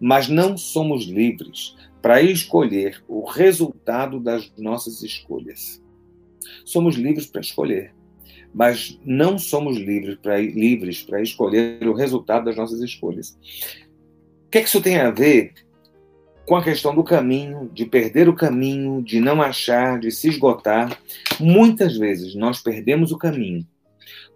mas 0.00 0.28
não 0.28 0.56
somos 0.56 1.04
livres 1.04 1.76
para 2.00 2.20
escolher 2.20 3.02
o 3.08 3.24
resultado 3.24 4.18
das 4.18 4.52
nossas 4.58 5.02
escolhas. 5.02 5.82
Somos 6.64 6.96
livres 6.96 7.26
para 7.26 7.40
escolher, 7.40 7.94
mas 8.52 8.98
não 9.04 9.38
somos 9.38 9.76
livres 9.76 10.16
para 10.20 10.38
livres 10.38 11.02
para 11.02 11.22
escolher 11.22 11.86
o 11.86 11.94
resultado 11.94 12.46
das 12.46 12.56
nossas 12.56 12.80
escolhas. 12.80 13.38
O 14.46 14.50
que, 14.50 14.58
é 14.58 14.62
que 14.62 14.68
isso 14.68 14.82
tem 14.82 14.98
a 14.98 15.10
ver 15.10 15.54
com 16.44 16.56
a 16.56 16.64
questão 16.64 16.94
do 16.94 17.04
caminho, 17.04 17.70
de 17.72 17.86
perder 17.86 18.28
o 18.28 18.34
caminho, 18.34 19.00
de 19.02 19.20
não 19.20 19.40
achar, 19.40 19.98
de 20.00 20.10
se 20.10 20.28
esgotar? 20.28 21.00
Muitas 21.38 21.96
vezes 21.96 22.34
nós 22.34 22.60
perdemos 22.60 23.12
o 23.12 23.18
caminho 23.18 23.66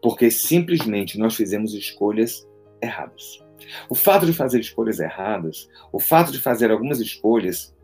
porque 0.02 0.31
simplesmente 0.31 1.19
nós 1.19 1.35
fizemos 1.35 1.75
escolhas 1.75 2.47
erradas. 2.83 3.45
O 3.88 3.94
fato 3.94 4.26
de 4.26 4.32
fazer 4.32 4.61
escolhas 4.61 5.00
erradas, 5.00 5.68
o 5.92 6.00
fato 6.00 6.32
de 6.32 6.40
fazer 6.40 6.70
algumas 6.70 7.00
escolhas, 7.00 7.75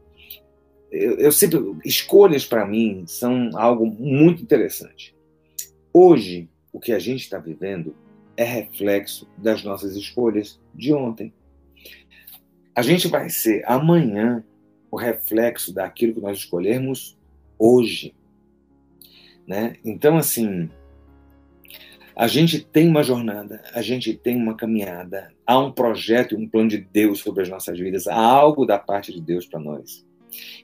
eu, 0.91 1.17
eu 1.19 1.33
sempre. 1.33 1.59
Escolhas 1.85 2.45
para 2.45 2.67
mim 2.67 3.05
são 3.07 3.51
algo 3.55 3.87
muito 3.87 4.43
interessante. 4.43 5.15
Hoje, 5.93 6.49
o 6.73 6.81
que 6.81 6.93
a 6.93 6.99
gente 6.99 7.23
está 7.23 7.39
vivendo 7.39 7.95
é 8.37 8.45
reflexo 8.45 9.29
das 9.37 9.63
nossas 9.63 9.97
escolhas 9.97 10.61
de 10.75 10.93
ontem. 10.93 11.33
A 12.75 12.83
gente 12.83 13.09
vai 13.09 13.29
ser 13.29 13.63
amanhã 13.67 14.43
o 14.91 14.97
reflexo 14.97 15.73
daquilo 15.73 16.15
que 16.15 16.21
nós 16.21 16.39
escolhermos 16.39 17.19
hoje. 17.59 18.15
Né? 19.47 19.77
Então, 19.85 20.17
assim, 20.17 20.71
a 22.23 22.29
gente 22.29 22.61
tem 22.61 22.87
uma 22.87 23.03
jornada, 23.03 23.61
a 23.75 23.83
gente 23.83 24.15
tem 24.15 24.37
uma 24.37 24.55
caminhada, 24.55 25.33
há 25.45 25.59
um 25.59 25.73
projeto 25.73 26.37
um 26.37 26.49
plano 26.49 26.69
de 26.69 26.79
Deus 26.79 27.19
sobre 27.19 27.43
as 27.43 27.49
nossas 27.49 27.77
vidas, 27.77 28.07
há 28.07 28.15
algo 28.15 28.65
da 28.65 28.79
parte 28.79 29.13
de 29.13 29.21
Deus 29.21 29.45
para 29.45 29.59
nós. 29.59 30.07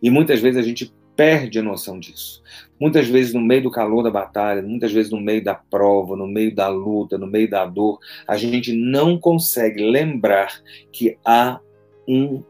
E 0.01 0.09
muitas 0.09 0.39
vezes 0.39 0.57
a 0.57 0.63
gente 0.63 0.95
perde 1.17 1.59
a 1.59 1.63
noção 1.63 1.99
disso. 1.99 2.45
Muitas 2.79 3.09
vezes 3.09 3.35
no 3.35 3.41
meio 3.41 3.65
do 3.65 3.73
calor 3.73 4.05
da 4.05 4.11
batalha, 4.11 4.63
muitas 4.63 4.93
vezes 4.93 5.11
no 5.11 5.21
meio 5.21 5.43
da 5.43 5.53
prova, 5.53 6.15
no 6.15 6.29
meio 6.29 6.55
da 6.55 6.69
luta, 6.69 7.19
no 7.19 7.27
meio 7.27 7.51
da 7.51 7.67
dor, 7.67 7.99
a 8.29 8.37
gente 8.37 8.73
não 8.73 9.19
consegue 9.19 9.83
lembrar 9.83 10.63
que 10.93 11.19
há 11.25 11.59
um, 12.07 12.41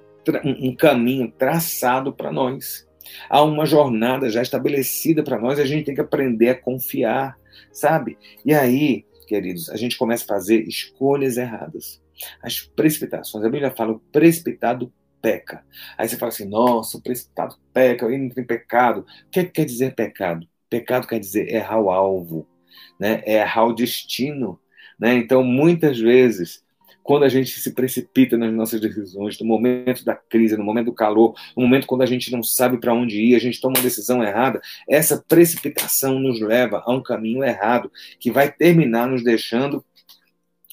um 0.44 0.76
caminho 0.76 1.32
traçado 1.38 2.12
para 2.12 2.30
nós. 2.30 2.86
Há 3.30 3.42
uma 3.42 3.64
jornada 3.64 4.28
já 4.28 4.42
estabelecida 4.42 5.22
para 5.22 5.40
nós, 5.40 5.58
a 5.58 5.64
gente 5.64 5.86
tem 5.86 5.94
que 5.94 6.00
aprender 6.02 6.50
a 6.50 6.54
confiar, 6.54 7.38
sabe? 7.72 8.18
E 8.44 8.54
aí, 8.54 9.04
queridos, 9.26 9.68
a 9.70 9.76
gente 9.76 9.96
começa 9.96 10.24
a 10.24 10.28
fazer 10.28 10.66
escolhas 10.66 11.36
erradas. 11.36 12.02
As 12.42 12.60
precipitações. 12.60 13.44
A 13.44 13.50
Bíblia 13.50 13.70
fala: 13.70 13.92
o 13.92 14.00
precipitado 14.00 14.92
peca. 15.20 15.64
Aí 15.96 16.08
você 16.08 16.16
fala 16.16 16.30
assim: 16.30 16.48
nossa, 16.48 16.98
o 16.98 17.02
precipitado 17.02 17.56
peca, 17.72 18.04
eu 18.04 18.12
entra 18.12 18.40
em 18.40 18.46
pecado. 18.46 19.00
O 19.26 19.30
que, 19.30 19.40
é 19.40 19.44
que 19.44 19.50
quer 19.50 19.64
dizer 19.64 19.94
pecado? 19.94 20.46
Pecado 20.68 21.06
quer 21.06 21.18
dizer 21.18 21.48
errar 21.52 21.80
o 21.80 21.90
alvo, 21.90 22.46
né? 22.98 23.22
É 23.24 23.34
errar 23.34 23.66
o 23.66 23.72
destino. 23.72 24.60
Né? 24.98 25.14
Então, 25.14 25.44
muitas 25.44 25.98
vezes, 25.98 26.64
quando 27.08 27.22
a 27.22 27.28
gente 27.30 27.58
se 27.58 27.72
precipita 27.72 28.36
nas 28.36 28.52
nossas 28.52 28.82
decisões, 28.82 29.40
no 29.40 29.46
momento 29.46 30.04
da 30.04 30.14
crise, 30.14 30.58
no 30.58 30.62
momento 30.62 30.86
do 30.86 30.92
calor, 30.92 31.34
no 31.56 31.62
momento 31.62 31.86
quando 31.86 32.02
a 32.02 32.06
gente 32.06 32.30
não 32.30 32.42
sabe 32.42 32.76
para 32.76 32.92
onde 32.92 33.18
ir, 33.18 33.34
a 33.34 33.38
gente 33.38 33.58
toma 33.62 33.78
uma 33.78 33.82
decisão 33.82 34.22
errada, 34.22 34.60
essa 34.86 35.24
precipitação 35.26 36.20
nos 36.20 36.38
leva 36.38 36.82
a 36.84 36.92
um 36.92 37.02
caminho 37.02 37.42
errado, 37.42 37.90
que 38.20 38.30
vai 38.30 38.52
terminar 38.52 39.08
nos 39.08 39.24
deixando 39.24 39.82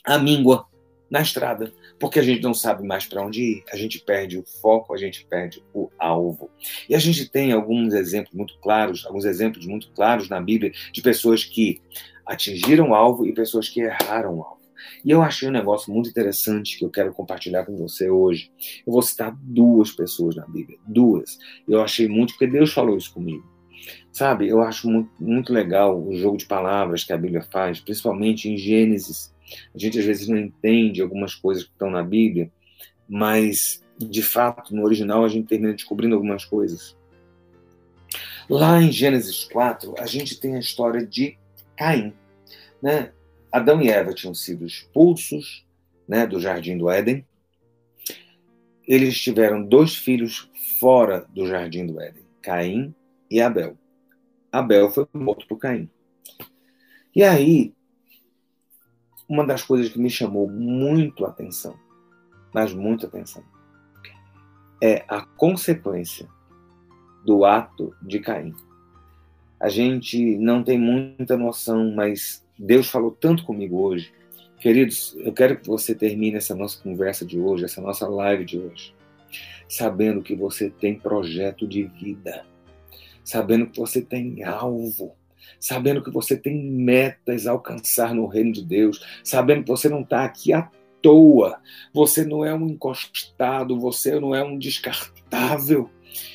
a 0.03 0.19
míngua 0.19 0.65
na 1.09 1.21
estrada 1.21 1.71
porque 1.97 2.19
a 2.19 2.23
gente 2.23 2.43
não 2.43 2.53
sabe 2.53 2.85
mais 2.85 3.05
para 3.05 3.25
onde 3.25 3.41
ir, 3.41 3.63
a 3.71 3.77
gente 3.77 4.01
perde 4.01 4.37
o 4.37 4.43
foco, 4.43 4.93
a 4.93 4.97
gente 4.97 5.25
perde 5.25 5.63
o 5.73 5.89
alvo. 5.97 6.49
E 6.89 6.95
a 6.95 6.99
gente 6.99 7.29
tem 7.29 7.53
alguns 7.53 7.93
exemplos 7.93 8.33
muito 8.33 8.59
claros, 8.59 9.05
alguns 9.05 9.23
exemplos 9.23 9.65
muito 9.65 9.89
claros 9.91 10.27
na 10.27 10.41
Bíblia 10.41 10.73
de 10.91 11.01
pessoas 11.01 11.45
que 11.45 11.81
atingiram 12.25 12.89
o 12.89 12.93
alvo 12.93 13.25
e 13.25 13.33
pessoas 13.33 13.69
que 13.69 13.79
erraram 13.79 14.39
o 14.39 14.43
alvo. 14.43 14.64
E 15.03 15.11
eu 15.11 15.21
achei 15.21 15.47
um 15.47 15.51
negócio 15.51 15.93
muito 15.93 16.09
interessante 16.09 16.77
que 16.77 16.85
eu 16.85 16.89
quero 16.89 17.13
compartilhar 17.13 17.65
com 17.65 17.75
você 17.77 18.09
hoje. 18.09 18.51
Eu 18.85 18.93
vou 18.93 19.01
citar 19.01 19.35
duas 19.41 19.91
pessoas 19.91 20.35
na 20.35 20.45
Bíblia, 20.47 20.77
duas. 20.87 21.37
Eu 21.67 21.81
achei 21.81 22.07
muito 22.07 22.33
porque 22.33 22.47
Deus 22.47 22.73
falou 22.73 22.97
isso 22.97 23.13
comigo. 23.13 23.45
Sabe, 24.11 24.47
eu 24.47 24.61
acho 24.61 24.89
muito, 24.89 25.11
muito 25.19 25.53
legal 25.53 26.01
o 26.01 26.15
jogo 26.15 26.37
de 26.37 26.45
palavras 26.45 27.03
que 27.03 27.13
a 27.13 27.17
Bíblia 27.17 27.43
faz, 27.51 27.79
principalmente 27.79 28.49
em 28.49 28.57
Gênesis 28.57 29.35
a 29.73 29.77
gente 29.77 29.99
às 29.99 30.05
vezes 30.05 30.27
não 30.27 30.37
entende 30.37 31.01
algumas 31.01 31.35
coisas 31.35 31.63
que 31.63 31.71
estão 31.71 31.89
na 31.89 32.03
Bíblia, 32.03 32.51
mas 33.07 33.83
de 33.97 34.21
fato 34.21 34.75
no 34.75 34.83
original 34.83 35.23
a 35.23 35.27
gente 35.27 35.47
termina 35.47 35.73
descobrindo 35.73 36.15
algumas 36.15 36.43
coisas. 36.45 36.97
Lá 38.49 38.81
em 38.81 38.91
Gênesis 38.91 39.45
4, 39.45 39.95
a 39.97 40.05
gente 40.05 40.39
tem 40.39 40.55
a 40.55 40.59
história 40.59 41.05
de 41.05 41.37
Caim. 41.75 42.13
Né? 42.81 43.11
Adão 43.55 43.81
e 43.81 43.89
Eva 43.89 44.13
tinham 44.13 44.33
sido 44.33 44.65
expulsos 44.65 45.65
né, 46.05 46.27
do 46.27 46.41
jardim 46.41 46.77
do 46.77 46.89
Éden. 46.89 47.25
Eles 48.85 49.17
tiveram 49.17 49.65
dois 49.65 49.95
filhos 49.95 50.51
fora 50.77 51.25
do 51.29 51.47
jardim 51.47 51.85
do 51.85 51.97
Éden, 52.01 52.25
Caim 52.41 52.93
e 53.31 53.39
Abel. 53.39 53.77
Abel 54.51 54.91
foi 54.91 55.07
morto 55.13 55.47
por 55.47 55.57
Caim. 55.57 55.89
E 57.15 57.23
aí, 57.23 57.73
uma 59.25 59.47
das 59.47 59.63
coisas 59.63 59.89
que 59.89 59.99
me 59.99 60.09
chamou 60.09 60.49
muito 60.49 61.25
a 61.25 61.29
atenção, 61.29 61.79
mas 62.53 62.73
muita 62.73 63.07
atenção, 63.07 63.41
é 64.83 65.05
a 65.07 65.21
consequência 65.21 66.27
do 67.25 67.45
ato 67.45 67.95
de 68.01 68.19
Caim. 68.19 68.53
A 69.57 69.69
gente 69.69 70.37
não 70.39 70.61
tem 70.61 70.77
muita 70.77 71.37
noção, 71.37 71.95
mas 71.95 72.44
Deus 72.57 72.89
falou 72.89 73.11
tanto 73.11 73.43
comigo 73.43 73.81
hoje. 73.81 74.11
Queridos, 74.59 75.15
eu 75.19 75.33
quero 75.33 75.57
que 75.57 75.67
você 75.67 75.93
termine 75.93 76.37
essa 76.37 76.55
nossa 76.55 76.81
conversa 76.81 77.25
de 77.25 77.39
hoje, 77.39 77.65
essa 77.65 77.81
nossa 77.81 78.07
live 78.07 78.45
de 78.45 78.57
hoje, 78.57 78.95
sabendo 79.67 80.23
que 80.23 80.35
você 80.35 80.69
tem 80.69 80.97
projeto 80.97 81.67
de 81.67 81.83
vida, 81.83 82.45
sabendo 83.23 83.67
que 83.67 83.79
você 83.79 84.01
tem 84.01 84.43
alvo, 84.43 85.15
sabendo 85.59 86.01
que 86.01 86.09
você 86.09 86.37
tem 86.37 86.63
metas 86.63 87.45
a 87.45 87.51
alcançar 87.51 88.15
no 88.15 88.25
reino 88.25 88.53
de 88.53 88.63
Deus, 88.63 89.05
sabendo 89.23 89.63
que 89.63 89.69
você 89.69 89.89
não 89.89 90.01
está 90.01 90.23
aqui 90.23 90.53
à 90.53 90.69
toa, 91.01 91.59
você 91.93 92.25
não 92.25 92.43
é 92.43 92.53
um 92.53 92.67
encostado, 92.67 93.79
você 93.79 94.19
não 94.19 94.33
é 94.33 94.43
um 94.43 94.57
descartável. 94.57 95.89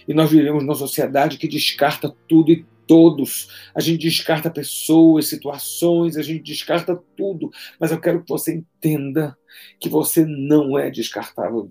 E 0.07 0.15
nós 0.15 0.31
vivemos 0.31 0.63
numa 0.63 0.75
sociedade 0.75 1.39
que 1.39 1.49
descarta 1.49 2.15
tudo 2.29 2.53
e 2.53 2.65
todos. 2.91 3.47
A 3.73 3.81
gente 3.81 4.01
descarta 4.01 4.51
pessoas, 4.51 5.29
situações, 5.29 6.17
a 6.17 6.23
gente 6.23 6.43
descarta 6.43 7.01
tudo. 7.17 7.49
Mas 7.79 7.93
eu 7.93 8.01
quero 8.01 8.25
que 8.25 8.29
você 8.29 8.53
entenda 8.53 9.39
que 9.79 9.89
você 9.89 10.25
não 10.27 10.77
é 10.77 10.91
descartável 10.91 11.71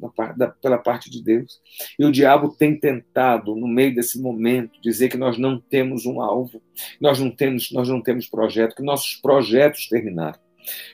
pela 0.61 0.77
parte 0.77 1.09
de 1.09 1.21
Deus. 1.21 1.59
E 1.99 2.05
o 2.05 2.11
diabo 2.11 2.55
tem 2.55 2.79
tentado, 2.79 3.53
no 3.53 3.67
meio 3.67 3.93
desse 3.93 4.17
momento, 4.21 4.79
dizer 4.81 5.09
que 5.09 5.17
nós 5.17 5.38
não 5.38 5.59
temos 5.59 6.05
um 6.05 6.21
alvo, 6.21 6.61
nós 7.01 7.19
não 7.19 7.29
temos, 7.29 7.69
nós 7.73 7.89
não 7.89 8.01
temos 8.01 8.29
projeto, 8.29 8.73
que 8.73 8.81
nossos 8.81 9.15
projetos 9.15 9.89
terminaram. 9.89 10.39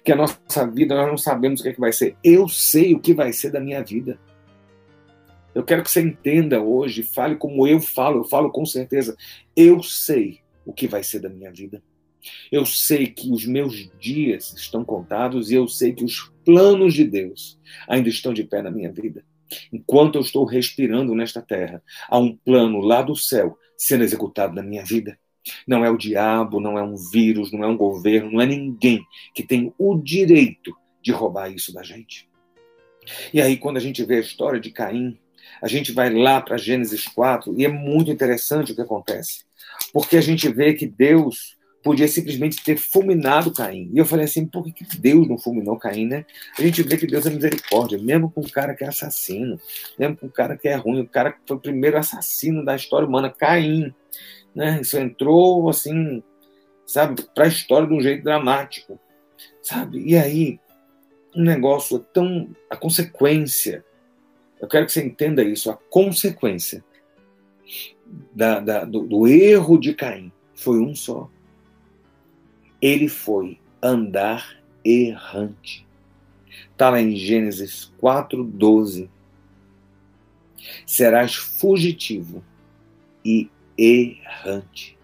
Que 0.03 0.11
a 0.11 0.15
nossa 0.15 0.65
vida, 0.65 0.95
nós 0.95 1.07
não 1.07 1.17
sabemos 1.19 1.59
o 1.59 1.63
que, 1.63 1.69
é 1.69 1.73
que 1.73 1.79
vai 1.79 1.93
ser. 1.93 2.15
Eu 2.23 2.49
sei 2.49 2.95
o 2.95 2.99
que 2.99 3.13
vai 3.13 3.31
ser 3.31 3.51
da 3.51 3.59
minha 3.59 3.83
vida. 3.83 4.17
Eu 5.55 5.63
quero 5.63 5.81
que 5.81 5.89
você 5.89 6.01
entenda 6.01 6.61
hoje, 6.61 7.01
fale 7.01 7.37
como 7.37 7.65
eu 7.65 7.79
falo, 7.79 8.19
eu 8.19 8.23
falo 8.25 8.51
com 8.51 8.65
certeza. 8.65 9.15
Eu 9.55 9.81
sei 9.81 10.41
o 10.65 10.73
que 10.73 10.85
vai 10.85 11.01
ser 11.01 11.19
da 11.19 11.29
minha 11.29 11.49
vida. 11.49 11.81
Eu 12.51 12.65
sei 12.65 13.07
que 13.07 13.31
os 13.31 13.45
meus 13.45 13.89
dias 13.97 14.53
estão 14.53 14.83
contados 14.83 15.49
e 15.49 15.55
eu 15.55 15.65
sei 15.67 15.93
que 15.93 16.03
os 16.03 16.29
planos 16.43 16.93
de 16.93 17.05
Deus 17.05 17.57
ainda 17.87 18.09
estão 18.09 18.33
de 18.33 18.43
pé 18.43 18.61
na 18.61 18.69
minha 18.69 18.91
vida. 18.91 19.23
Enquanto 19.71 20.15
eu 20.15 20.21
estou 20.21 20.43
respirando 20.43 21.15
nesta 21.15 21.41
terra, 21.41 21.81
há 22.09 22.17
um 22.17 22.35
plano 22.35 22.79
lá 22.79 23.01
do 23.01 23.15
céu 23.15 23.57
sendo 23.77 24.03
executado 24.03 24.53
na 24.53 24.63
minha 24.63 24.83
vida. 24.83 25.17
Não 25.65 25.85
é 25.85 25.89
o 25.89 25.97
diabo, 25.97 26.59
não 26.59 26.77
é 26.77 26.83
um 26.83 26.95
vírus, 26.95 27.51
não 27.51 27.63
é 27.63 27.67
um 27.67 27.77
governo, 27.77 28.31
não 28.31 28.41
é 28.41 28.45
ninguém 28.45 29.05
que 29.33 29.43
tem 29.43 29.71
o 29.77 29.95
direito 29.95 30.75
de 31.01 31.11
roubar 31.11 31.49
isso 31.49 31.71
da 31.71 31.83
gente. 31.83 32.27
E 33.31 33.39
aí, 33.39 33.55
quando 33.55 33.77
a 33.77 33.79
gente 33.79 34.03
vê 34.03 34.15
a 34.15 34.21
história 34.21 34.59
de 34.59 34.71
Caim, 34.71 35.19
a 35.61 35.67
gente 35.67 35.91
vai 35.91 36.13
lá 36.13 36.41
para 36.41 36.57
Gênesis 36.57 37.07
4 37.07 37.53
e 37.57 37.65
é 37.65 37.69
muito 37.69 38.11
interessante 38.11 38.71
o 38.71 38.75
que 38.75 38.81
acontece. 38.81 39.45
Porque 39.93 40.17
a 40.17 40.21
gente 40.21 40.47
vê 40.49 40.73
que 40.73 40.85
Deus 40.85 41.55
podia 41.85 42.07
simplesmente 42.07 42.63
ter 42.63 42.77
fulminado 42.77 43.53
Caim. 43.53 43.91
E 43.93 43.99
eu 43.99 44.05
falei 44.05 44.25
assim, 44.25 44.43
por 44.43 44.65
que 44.65 44.83
Deus 44.97 45.27
não 45.27 45.37
fulminou 45.37 45.77
Caim, 45.77 46.07
né? 46.07 46.25
A 46.57 46.61
gente 46.63 46.81
vê 46.81 46.97
que 46.97 47.05
Deus 47.05 47.27
é 47.27 47.29
misericórdia, 47.29 47.99
mesmo 47.99 48.31
com 48.31 48.41
o 48.41 48.49
cara 48.49 48.73
que 48.73 48.83
é 48.83 48.87
assassino, 48.87 49.59
mesmo 49.97 50.17
com 50.17 50.25
o 50.25 50.31
cara 50.31 50.57
que 50.57 50.67
é 50.67 50.75
ruim, 50.75 51.01
o 51.01 51.07
cara 51.07 51.31
que 51.31 51.39
foi 51.47 51.57
o 51.57 51.59
primeiro 51.59 51.95
assassino 51.95 52.65
da 52.65 52.75
história 52.75 53.07
humana, 53.07 53.29
Caim. 53.29 53.93
Né? 54.55 54.79
Isso 54.81 54.97
entrou, 54.97 55.69
assim, 55.69 56.23
sabe, 56.87 57.21
para 57.35 57.45
a 57.45 57.49
história 57.49 57.87
de 57.87 57.93
um 57.93 58.01
jeito 58.01 58.23
dramático, 58.23 58.99
sabe? 59.61 60.03
E 60.03 60.17
aí, 60.17 60.59
um 61.35 61.43
negócio 61.43 61.99
tão. 61.99 62.49
a 62.67 62.75
consequência 62.75 63.85
eu 64.65 64.67
quero 64.67 64.87
que 64.87 64.91
você 64.91 65.05
entenda 65.05 65.43
isso. 65.43 65.69
A 65.69 65.77
consequência 65.77 66.83
da, 68.33 68.59
da, 68.59 68.83
do, 68.83 69.05
do 69.05 69.27
erro 69.27 69.77
de 69.77 69.93
Caim 69.93 70.31
foi 70.55 70.79
um 70.79 70.95
só. 70.95 71.29
Ele 72.81 73.07
foi 73.07 73.59
andar 73.81 74.59
errante. 74.83 75.85
Está 76.71 76.89
lá 76.89 76.99
em 76.99 77.15
Gênesis 77.15 77.93
4,12. 78.01 79.07
Serás 80.85 81.35
fugitivo 81.35 82.43
e 83.23 83.49
errante. 83.77 84.97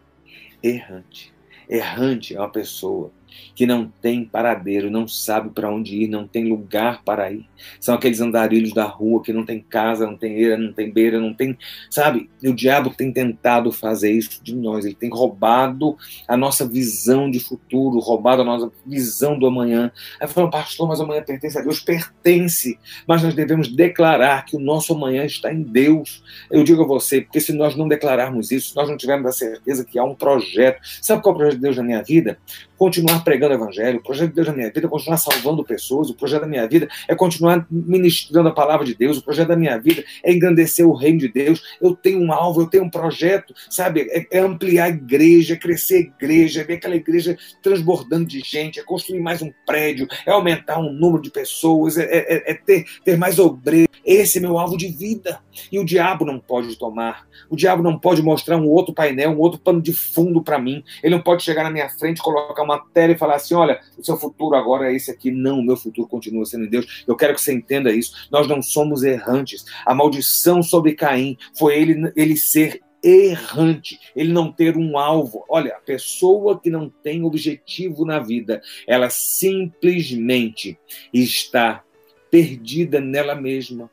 Errante. 0.63 1.31
Errante 1.69 2.35
é 2.35 2.39
uma 2.39 2.49
pessoa 2.49 3.11
que 3.55 3.65
não 3.65 3.91
tem 4.01 4.25
paradeiro, 4.25 4.89
não 4.89 5.07
sabe 5.07 5.49
para 5.49 5.69
onde 5.69 6.03
ir, 6.03 6.07
não 6.07 6.27
tem 6.27 6.49
lugar 6.49 7.03
para 7.03 7.31
ir. 7.31 7.45
São 7.79 7.95
aqueles 7.95 8.21
andarilhos 8.21 8.73
da 8.73 8.85
rua 8.85 9.21
que 9.21 9.33
não 9.33 9.45
tem 9.45 9.59
casa, 9.59 10.05
não 10.05 10.17
tem 10.17 10.33
eira, 10.33 10.57
não 10.57 10.73
tem 10.73 10.91
beira, 10.91 11.19
não 11.19 11.33
tem. 11.33 11.57
Sabe? 11.89 12.29
E 12.41 12.49
o 12.49 12.55
diabo 12.55 12.89
tem 12.89 13.11
tentado 13.11 13.71
fazer 13.71 14.11
isso 14.11 14.43
de 14.43 14.55
nós. 14.55 14.85
Ele 14.85 14.95
tem 14.95 15.09
roubado 15.09 15.97
a 16.27 16.35
nossa 16.35 16.67
visão 16.67 17.29
de 17.29 17.39
futuro, 17.39 17.99
roubado 17.99 18.41
a 18.41 18.45
nossa 18.45 18.71
visão 18.85 19.37
do 19.37 19.45
amanhã. 19.45 19.91
Aí 20.19 20.27
falando, 20.27 20.51
pastor, 20.51 20.87
mas 20.87 20.99
amanhã 20.99 21.21
pertence 21.23 21.57
a 21.57 21.61
Deus. 21.61 21.79
Pertence. 21.79 22.79
Mas 23.07 23.23
nós 23.23 23.33
devemos 23.33 23.67
declarar 23.67 24.45
que 24.45 24.55
o 24.55 24.59
nosso 24.59 24.93
amanhã 24.93 25.25
está 25.25 25.53
em 25.53 25.61
Deus. 25.61 26.23
Eu 26.49 26.63
digo 26.63 26.83
a 26.83 26.87
você, 26.87 27.21
porque 27.21 27.39
se 27.39 27.53
nós 27.53 27.75
não 27.75 27.87
declararmos 27.87 28.51
isso, 28.51 28.69
se 28.69 28.75
nós 28.75 28.89
não 28.89 28.97
tivermos 28.97 29.27
a 29.27 29.31
certeza 29.31 29.85
que 29.85 29.99
há 29.99 30.03
um 30.03 30.15
projeto. 30.15 30.81
Sabe 31.01 31.21
qual 31.21 31.33
é 31.33 31.35
o 31.35 31.37
projeto 31.37 31.55
de 31.55 31.61
Deus 31.61 31.77
na 31.77 31.83
minha 31.83 32.03
vida? 32.03 32.37
Continuar 32.81 33.23
pregando 33.23 33.53
o 33.53 33.57
evangelho, 33.57 33.99
o 33.99 34.01
projeto 34.01 34.29
de 34.29 34.35
Deus 34.37 34.47
na 34.47 34.55
minha 34.55 34.71
vida 34.71 34.87
é 34.87 34.89
continuar 34.89 35.17
salvando 35.17 35.63
pessoas, 35.63 36.09
o 36.09 36.15
projeto 36.15 36.41
da 36.41 36.47
minha 36.47 36.67
vida 36.67 36.89
é 37.07 37.13
continuar 37.13 37.63
ministrando 37.69 38.49
a 38.49 38.51
palavra 38.51 38.83
de 38.83 38.95
Deus, 38.95 39.19
o 39.19 39.23
projeto 39.23 39.49
da 39.49 39.55
minha 39.55 39.77
vida 39.77 40.03
é 40.23 40.33
engrandecer 40.33 40.83
o 40.83 40.95
reino 40.95 41.19
de 41.19 41.27
Deus. 41.27 41.61
Eu 41.79 41.95
tenho 41.95 42.19
um 42.19 42.33
alvo, 42.33 42.61
eu 42.61 42.65
tenho 42.65 42.83
um 42.83 42.89
projeto, 42.89 43.53
sabe? 43.69 44.07
É, 44.09 44.25
é 44.31 44.39
ampliar 44.39 44.85
a 44.85 44.89
igreja, 44.89 45.53
é 45.53 45.57
crescer 45.57 45.95
a 45.95 45.99
igreja, 45.99 46.61
é 46.61 46.63
ver 46.63 46.73
aquela 46.73 46.95
igreja 46.95 47.37
transbordando 47.61 48.25
de 48.25 48.39
gente, 48.39 48.79
é 48.79 48.83
construir 48.83 49.19
mais 49.19 49.43
um 49.43 49.53
prédio, 49.63 50.07
é 50.25 50.31
aumentar 50.31 50.79
o 50.79 50.87
um 50.87 50.91
número 50.91 51.21
de 51.21 51.29
pessoas, 51.29 51.99
é, 51.99 52.05
é, 52.05 52.51
é 52.51 52.53
ter, 52.55 52.85
ter 53.05 53.15
mais 53.15 53.37
obreiros. 53.37 53.91
Esse 54.03 54.39
é 54.39 54.41
meu 54.41 54.57
alvo 54.57 54.75
de 54.75 54.87
vida. 54.87 55.39
E 55.71 55.77
o 55.77 55.85
diabo 55.85 56.25
não 56.25 56.39
pode 56.39 56.75
tomar. 56.77 57.27
O 57.49 57.55
diabo 57.55 57.83
não 57.83 57.99
pode 57.99 58.21
mostrar 58.21 58.57
um 58.57 58.67
outro 58.67 58.93
painel, 58.93 59.31
um 59.31 59.39
outro 59.39 59.59
pano 59.59 59.81
de 59.81 59.93
fundo 59.93 60.41
para 60.41 60.57
mim. 60.57 60.83
Ele 61.03 61.15
não 61.15 61.21
pode 61.21 61.43
chegar 61.43 61.63
na 61.63 61.69
minha 61.69 61.89
frente, 61.89 62.21
colocar 62.21 62.63
uma 62.63 62.70
matéria 62.77 63.13
e 63.13 63.17
falar 63.17 63.35
assim: 63.35 63.53
olha, 63.53 63.79
o 63.97 64.03
seu 64.03 64.17
futuro 64.17 64.55
agora 64.55 64.91
é 64.91 64.95
esse 64.95 65.11
aqui. 65.11 65.31
Não, 65.31 65.59
o 65.59 65.63
meu 65.63 65.77
futuro 65.77 66.07
continua 66.07 66.45
sendo 66.45 66.65
em 66.65 66.69
Deus. 66.69 67.03
Eu 67.07 67.15
quero 67.15 67.33
que 67.33 67.41
você 67.41 67.53
entenda 67.53 67.91
isso. 67.91 68.27
Nós 68.31 68.47
não 68.47 68.61
somos 68.61 69.03
errantes. 69.03 69.65
A 69.85 69.93
maldição 69.93 70.61
sobre 70.63 70.93
Caim 70.93 71.37
foi 71.57 71.77
ele, 71.77 72.11
ele 72.15 72.37
ser 72.37 72.81
errante, 73.03 73.99
ele 74.15 74.31
não 74.31 74.51
ter 74.51 74.77
um 74.77 74.97
alvo. 74.97 75.43
Olha, 75.49 75.75
a 75.75 75.79
pessoa 75.79 76.59
que 76.59 76.69
não 76.69 76.89
tem 76.89 77.23
objetivo 77.23 78.05
na 78.05 78.19
vida, 78.19 78.61
ela 78.87 79.09
simplesmente 79.09 80.79
está 81.13 81.83
perdida 82.29 83.01
nela 83.01 83.35
mesma. 83.35 83.89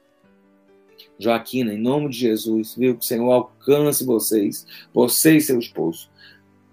Joaquina, 1.19 1.75
em 1.75 1.79
nome 1.79 2.11
de 2.11 2.19
Jesus, 2.19 2.77
viu 2.77 2.95
que 2.97 3.05
o 3.05 3.07
Senhor 3.07 3.31
alcance 3.33 4.05
vocês, 4.05 4.65
você 4.95 5.37
e 5.37 5.41
seu 5.41 5.59
esposo. 5.59 6.09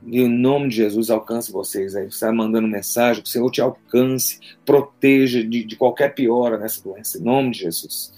E 0.05 0.21
em 0.21 0.29
nome 0.29 0.69
de 0.69 0.75
Jesus, 0.75 1.09
alcance 1.09 1.51
vocês 1.51 1.95
aí. 1.95 2.03
Você 2.03 2.15
está 2.15 2.31
mandando 2.31 2.67
mensagem, 2.67 3.23
que 3.23 3.29
o 3.29 3.31
Senhor 3.31 3.49
te 3.49 3.61
alcance, 3.61 4.39
proteja 4.65 5.43
de, 5.43 5.63
de 5.63 5.75
qualquer 5.75 6.13
piora 6.13 6.57
nessa 6.57 6.83
doença, 6.83 7.17
em 7.17 7.21
nome 7.21 7.51
de 7.51 7.59
Jesus. 7.59 8.13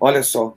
Olha 0.00 0.22
só. 0.22 0.54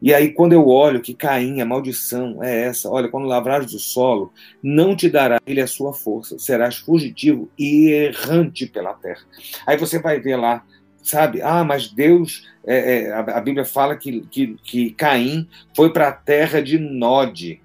E 0.00 0.12
aí, 0.12 0.32
quando 0.32 0.52
eu 0.52 0.68
olho 0.68 1.00
que 1.00 1.14
Caim, 1.14 1.60
a 1.60 1.64
maldição 1.64 2.42
é 2.42 2.66
essa, 2.66 2.90
olha, 2.90 3.08
quando 3.08 3.26
lavrares 3.26 3.72
do 3.72 3.78
solo, 3.78 4.32
não 4.62 4.94
te 4.94 5.08
dará 5.08 5.40
ele 5.46 5.62
a 5.62 5.66
sua 5.66 5.94
força, 5.94 6.38
serás 6.38 6.76
fugitivo 6.76 7.48
e 7.58 7.88
errante 7.88 8.66
pela 8.66 8.92
terra. 8.92 9.22
Aí 9.66 9.78
você 9.78 9.98
vai 9.98 10.20
ver 10.20 10.36
lá, 10.36 10.62
sabe? 11.02 11.40
Ah, 11.40 11.64
mas 11.64 11.88
Deus, 11.88 12.46
é, 12.66 13.04
é, 13.04 13.12
a, 13.14 13.40
Bíblia 13.40 13.64
fala 13.64 13.96
que, 13.96 14.20
que, 14.30 14.56
que 14.62 14.90
Caim 14.90 15.48
foi 15.74 15.90
para 15.90 16.08
a 16.08 16.12
terra 16.12 16.60
de 16.60 16.78
Nod. 16.78 17.60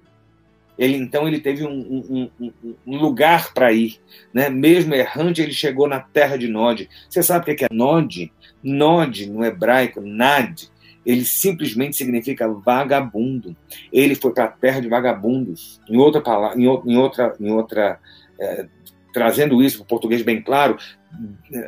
Ele 0.80 0.96
então 0.96 1.28
ele 1.28 1.38
teve 1.38 1.62
um, 1.62 2.30
um, 2.40 2.52
um 2.86 2.96
lugar 2.96 3.52
para 3.52 3.70
ir, 3.70 4.00
né? 4.32 4.48
Mesmo 4.48 4.94
errante, 4.94 5.42
ele 5.42 5.52
chegou 5.52 5.86
na 5.86 6.00
terra 6.00 6.38
de 6.38 6.48
Nod. 6.48 6.88
Você 7.06 7.22
sabe 7.22 7.52
o 7.52 7.54
que 7.54 7.66
é 7.66 7.68
Nod? 7.70 8.32
Nod 8.64 9.30
no 9.30 9.44
hebraico, 9.44 10.00
Nad, 10.00 10.62
ele 11.04 11.22
simplesmente 11.26 11.96
significa 11.96 12.48
vagabundo. 12.48 13.54
Ele 13.92 14.14
foi 14.14 14.32
para 14.32 14.44
a 14.44 14.48
terra 14.48 14.80
de 14.80 14.88
vagabundos. 14.88 15.82
Em 15.86 15.98
outra 15.98 16.22
palavra, 16.22 16.58
em, 16.58 16.64
em 16.64 16.96
outra, 16.96 17.36
em 17.38 17.50
outra, 17.50 18.00
é, 18.40 18.66
trazendo 19.12 19.62
isso 19.62 19.76
para 19.76 19.84
o 19.84 19.88
português 19.88 20.22
bem 20.22 20.40
claro, 20.40 20.78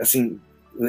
assim, 0.01 0.41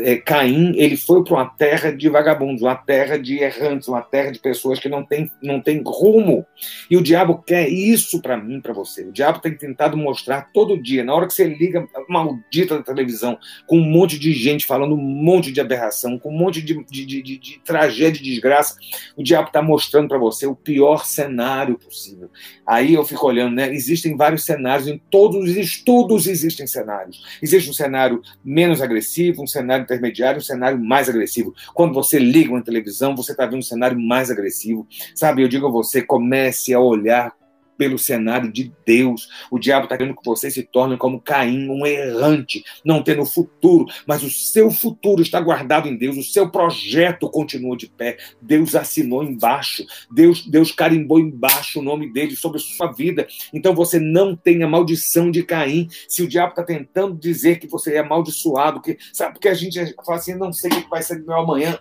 é, 0.01 0.17
Caim 0.17 0.73
ele 0.75 0.97
foi 0.97 1.23
para 1.23 1.33
uma 1.33 1.45
terra 1.45 1.91
de 1.91 2.09
vagabundos, 2.09 2.61
uma 2.61 2.75
terra 2.75 3.17
de 3.17 3.39
errantes, 3.39 3.87
uma 3.87 4.01
terra 4.01 4.31
de 4.31 4.39
pessoas 4.39 4.79
que 4.79 4.89
não 4.89 5.03
tem, 5.03 5.29
não 5.41 5.59
tem 5.59 5.81
rumo. 5.85 6.45
E 6.89 6.97
o 6.97 7.01
diabo 7.01 7.43
quer 7.45 7.69
isso 7.69 8.21
para 8.21 8.37
mim, 8.37 8.61
para 8.61 8.73
você. 8.73 9.03
O 9.03 9.11
diabo 9.11 9.39
tem 9.39 9.55
tentado 9.55 9.97
mostrar 9.97 10.49
todo 10.53 10.81
dia, 10.81 11.03
na 11.03 11.13
hora 11.13 11.27
que 11.27 11.33
você 11.33 11.45
liga 11.45 11.87
maldita 12.07 12.77
da 12.77 12.83
televisão, 12.83 13.37
com 13.67 13.77
um 13.77 13.85
monte 13.85 14.17
de 14.17 14.33
gente 14.33 14.65
falando 14.65 14.95
um 14.95 14.97
monte 14.97 15.51
de 15.51 15.61
aberração, 15.61 16.17
com 16.17 16.29
um 16.29 16.37
monte 16.37 16.61
de, 16.61 16.83
de, 16.85 17.05
de, 17.05 17.21
de, 17.21 17.37
de 17.37 17.59
tragédia 17.59 18.19
e 18.19 18.23
desgraça, 18.23 18.75
o 19.15 19.23
diabo 19.23 19.47
está 19.47 19.61
mostrando 19.61 20.07
para 20.07 20.17
você 20.17 20.45
o 20.45 20.55
pior 20.55 21.05
cenário 21.05 21.77
possível. 21.77 22.29
Aí 22.65 22.93
eu 22.93 23.03
fico 23.03 23.27
olhando, 23.27 23.55
né? 23.55 23.73
Existem 23.73 24.15
vários 24.15 24.43
cenários, 24.45 24.87
em 24.87 24.97
todos 25.09 25.49
os 25.49 25.55
estudos 25.55 26.27
existem 26.27 26.65
cenários. 26.65 27.21
Existe 27.41 27.69
um 27.69 27.73
cenário 27.73 28.21
menos 28.43 28.81
agressivo, 28.81 29.43
um 29.43 29.47
cenário 29.47 29.82
cenário 29.83 30.03
intermediário, 30.03 30.37
um 30.39 30.41
cenário 30.41 30.79
mais 30.79 31.09
agressivo. 31.09 31.53
Quando 31.73 31.93
você 31.93 32.17
liga 32.17 32.51
uma 32.51 32.63
televisão, 32.63 33.15
você 33.15 33.31
está 33.31 33.45
vendo 33.45 33.59
um 33.59 33.61
cenário 33.61 33.99
mais 33.99 34.31
agressivo. 34.31 34.87
Sabe, 35.13 35.43
eu 35.43 35.47
digo 35.47 35.67
a 35.67 35.71
você, 35.71 36.01
comece 36.01 36.73
a 36.73 36.79
olhar 36.79 37.33
pelo 37.77 37.97
cenário 37.97 38.51
de 38.51 38.71
Deus. 38.85 39.29
O 39.51 39.59
diabo 39.59 39.85
está 39.85 39.97
querendo 39.97 40.15
que 40.15 40.25
você 40.25 40.49
se 40.49 40.63
torne 40.63 40.97
como 40.97 41.21
Caim, 41.21 41.69
um 41.69 41.85
errante, 41.85 42.63
não 42.83 43.03
tendo 43.03 43.25
futuro, 43.25 43.85
mas 44.05 44.23
o 44.23 44.29
seu 44.29 44.71
futuro 44.71 45.21
está 45.21 45.39
guardado 45.39 45.87
em 45.87 45.95
Deus, 45.95 46.17
o 46.17 46.23
seu 46.23 46.49
projeto 46.49 47.29
continua 47.29 47.75
de 47.75 47.87
pé. 47.87 48.17
Deus 48.41 48.75
assinou 48.75 49.23
embaixo, 49.23 49.85
Deus, 50.11 50.45
Deus 50.45 50.71
carimbou 50.71 51.19
embaixo 51.19 51.79
o 51.79 51.83
nome 51.83 52.11
dele 52.11 52.35
sobre 52.35 52.59
sua 52.59 52.91
vida. 52.91 53.27
Então 53.53 53.73
você 53.73 53.99
não 53.99 54.35
tem 54.35 54.63
a 54.63 54.67
maldição 54.67 55.31
de 55.31 55.43
Caim. 55.43 55.87
Se 56.07 56.23
o 56.23 56.27
diabo 56.27 56.51
está 56.51 56.63
tentando 56.63 57.15
dizer 57.15 57.59
que 57.59 57.67
você 57.67 57.95
é 57.95 57.99
amaldiçoado, 57.99 58.81
que, 58.81 58.97
sabe, 59.11 59.33
porque 59.33 59.49
a 59.49 59.53
gente 59.53 59.79
fala 60.05 60.17
assim, 60.17 60.35
não 60.35 60.53
sei 60.53 60.71
o 60.71 60.83
que 60.83 60.89
vai 60.89 61.01
ser 61.01 61.19
do 61.19 61.27
meu 61.27 61.37
amanhã 61.37 61.77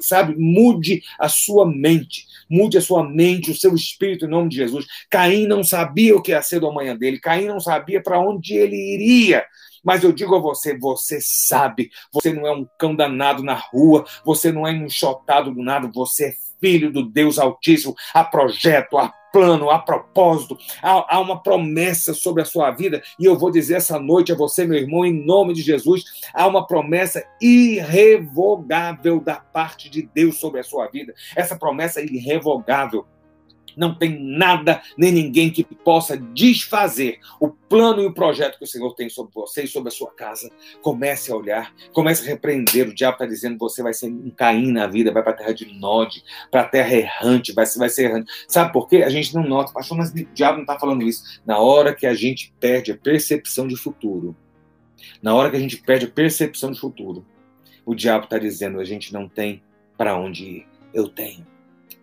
sabe, 0.00 0.34
mude 0.36 1.02
a 1.18 1.28
sua 1.28 1.66
mente, 1.66 2.26
mude 2.48 2.78
a 2.78 2.80
sua 2.80 3.02
mente, 3.02 3.50
o 3.50 3.56
seu 3.56 3.74
espírito 3.74 4.24
em 4.24 4.28
nome 4.28 4.48
de 4.48 4.56
Jesus. 4.56 4.86
Caim 5.10 5.46
não 5.46 5.64
sabia 5.64 6.16
o 6.16 6.22
que 6.22 6.32
ia 6.32 6.42
ser 6.42 6.60
do 6.60 6.68
amanhã 6.68 6.96
dele, 6.96 7.20
Caim 7.20 7.46
não 7.46 7.60
sabia 7.60 8.02
para 8.02 8.20
onde 8.20 8.54
ele 8.54 8.76
iria. 8.76 9.44
Mas 9.84 10.04
eu 10.04 10.12
digo 10.12 10.36
a 10.36 10.38
você, 10.38 10.78
você 10.78 11.18
sabe, 11.20 11.90
você 12.12 12.32
não 12.32 12.46
é 12.46 12.52
um 12.52 12.66
cão 12.78 12.94
danado 12.94 13.42
na 13.42 13.54
rua, 13.54 14.04
você 14.24 14.52
não 14.52 14.66
é 14.66 14.72
enxotado 14.72 15.52
do 15.52 15.62
nada, 15.62 15.90
você 15.92 16.26
é 16.26 16.34
filho 16.60 16.92
do 16.92 17.04
Deus 17.04 17.38
Altíssimo, 17.38 17.94
há 18.14 18.22
projeto, 18.22 18.96
há 18.96 19.12
plano, 19.32 19.70
há 19.70 19.78
propósito, 19.78 20.58
há, 20.82 21.16
há, 21.16 21.20
uma 21.20 21.42
promessa 21.42 22.12
sobre 22.12 22.42
a 22.42 22.44
sua 22.44 22.70
vida. 22.70 23.02
E 23.18 23.24
eu 23.24 23.38
vou 23.38 23.50
dizer 23.50 23.74
essa 23.74 23.98
noite 23.98 24.30
a 24.32 24.36
você, 24.36 24.64
meu 24.66 24.78
irmão, 24.78 25.04
em 25.04 25.24
nome 25.24 25.54
de 25.54 25.62
Jesus, 25.62 26.04
há 26.34 26.46
uma 26.46 26.66
promessa 26.66 27.24
irrevogável 27.40 29.18
da 29.20 29.36
parte 29.36 29.88
de 29.88 30.02
Deus 30.02 30.38
sobre 30.38 30.60
a 30.60 30.64
sua 30.64 30.88
vida. 30.88 31.14
Essa 31.34 31.56
promessa 31.56 32.00
é 32.00 32.04
irrevogável. 32.04 33.06
Não 33.76 33.94
tem 33.94 34.18
nada 34.20 34.82
nem 34.96 35.12
ninguém 35.12 35.50
que 35.50 35.64
possa 35.64 36.16
desfazer 36.16 37.18
o 37.40 37.48
plano 37.48 38.02
e 38.02 38.06
o 38.06 38.12
projeto 38.12 38.58
que 38.58 38.64
o 38.64 38.66
Senhor 38.66 38.94
tem 38.94 39.08
sobre 39.08 39.32
você 39.34 39.64
e 39.64 39.68
sobre 39.68 39.88
a 39.88 39.92
sua 39.92 40.10
casa. 40.10 40.50
Comece 40.82 41.32
a 41.32 41.36
olhar, 41.36 41.74
comece 41.92 42.22
a 42.22 42.28
repreender. 42.28 42.88
O 42.88 42.94
diabo 42.94 43.14
está 43.14 43.26
dizendo 43.26 43.58
você 43.58 43.82
vai 43.82 43.94
ser 43.94 44.08
um 44.08 44.30
Caim 44.30 44.72
na 44.72 44.86
vida, 44.86 45.12
vai 45.12 45.22
para 45.22 45.32
a 45.32 45.36
terra 45.36 45.54
de 45.54 45.66
Nod, 45.78 46.22
para 46.50 46.62
a 46.62 46.68
terra 46.68 46.94
errante, 46.94 47.52
vai, 47.52 47.64
vai 47.76 47.88
ser 47.88 48.10
errante. 48.10 48.30
Sabe 48.46 48.72
por 48.72 48.88
quê? 48.88 48.98
A 48.98 49.08
gente 49.08 49.34
não 49.34 49.42
nota, 49.42 49.72
pastor, 49.72 49.96
mas 49.96 50.10
o 50.10 50.14
diabo 50.34 50.56
não 50.56 50.64
está 50.64 50.78
falando 50.78 51.02
isso. 51.02 51.40
Na 51.46 51.58
hora 51.58 51.94
que 51.94 52.06
a 52.06 52.14
gente 52.14 52.54
perde 52.60 52.92
a 52.92 52.96
percepção 52.96 53.66
de 53.66 53.76
futuro, 53.76 54.36
na 55.22 55.34
hora 55.34 55.50
que 55.50 55.56
a 55.56 55.60
gente 55.60 55.78
perde 55.78 56.06
a 56.06 56.10
percepção 56.10 56.70
de 56.70 56.78
futuro, 56.78 57.24
o 57.84 57.94
diabo 57.94 58.24
está 58.24 58.38
dizendo 58.38 58.80
a 58.80 58.84
gente 58.84 59.12
não 59.12 59.28
tem 59.28 59.62
para 59.96 60.16
onde 60.16 60.44
ir. 60.44 60.66
Eu 60.92 61.08
tenho, 61.08 61.46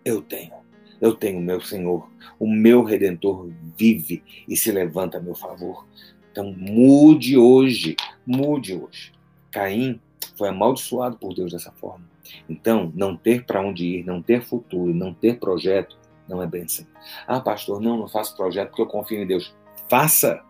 eu 0.04 0.20
tenho. 0.20 0.59
Eu 1.00 1.14
tenho 1.14 1.40
meu 1.40 1.60
Senhor, 1.60 2.08
o 2.38 2.46
meu 2.46 2.82
Redentor 2.82 3.50
vive 3.76 4.22
e 4.46 4.56
se 4.56 4.70
levanta 4.70 5.18
a 5.18 5.20
meu 5.20 5.34
favor. 5.34 5.86
Então 6.30 6.52
mude 6.52 7.36
hoje, 7.36 7.96
mude 8.26 8.74
hoje. 8.74 9.12
Caim 9.50 10.00
foi 10.36 10.48
amaldiçoado 10.48 11.16
por 11.16 11.34
Deus 11.34 11.52
dessa 11.52 11.72
forma. 11.72 12.04
Então, 12.48 12.92
não 12.94 13.16
ter 13.16 13.44
para 13.44 13.60
onde 13.60 13.84
ir, 13.84 14.04
não 14.04 14.22
ter 14.22 14.42
futuro, 14.42 14.94
não 14.94 15.12
ter 15.12 15.38
projeto, 15.38 15.98
não 16.28 16.42
é 16.42 16.46
bênção. 16.46 16.86
Ah, 17.26 17.40
pastor, 17.40 17.80
não, 17.80 17.96
não 17.96 18.08
faço 18.08 18.36
projeto 18.36 18.68
porque 18.68 18.82
eu 18.82 18.86
confio 18.86 19.20
em 19.20 19.26
Deus. 19.26 19.54
Faça, 19.88 20.40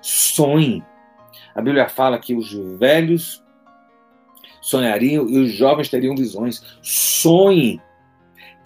sonhe. 0.00 0.84
A 1.54 1.62
Bíblia 1.62 1.88
fala 1.88 2.18
que 2.18 2.34
os 2.34 2.52
velhos 2.78 3.42
sonhariam 4.60 5.28
e 5.28 5.38
os 5.38 5.52
jovens 5.52 5.88
teriam 5.88 6.14
visões. 6.14 6.62
Sonhe, 6.82 7.80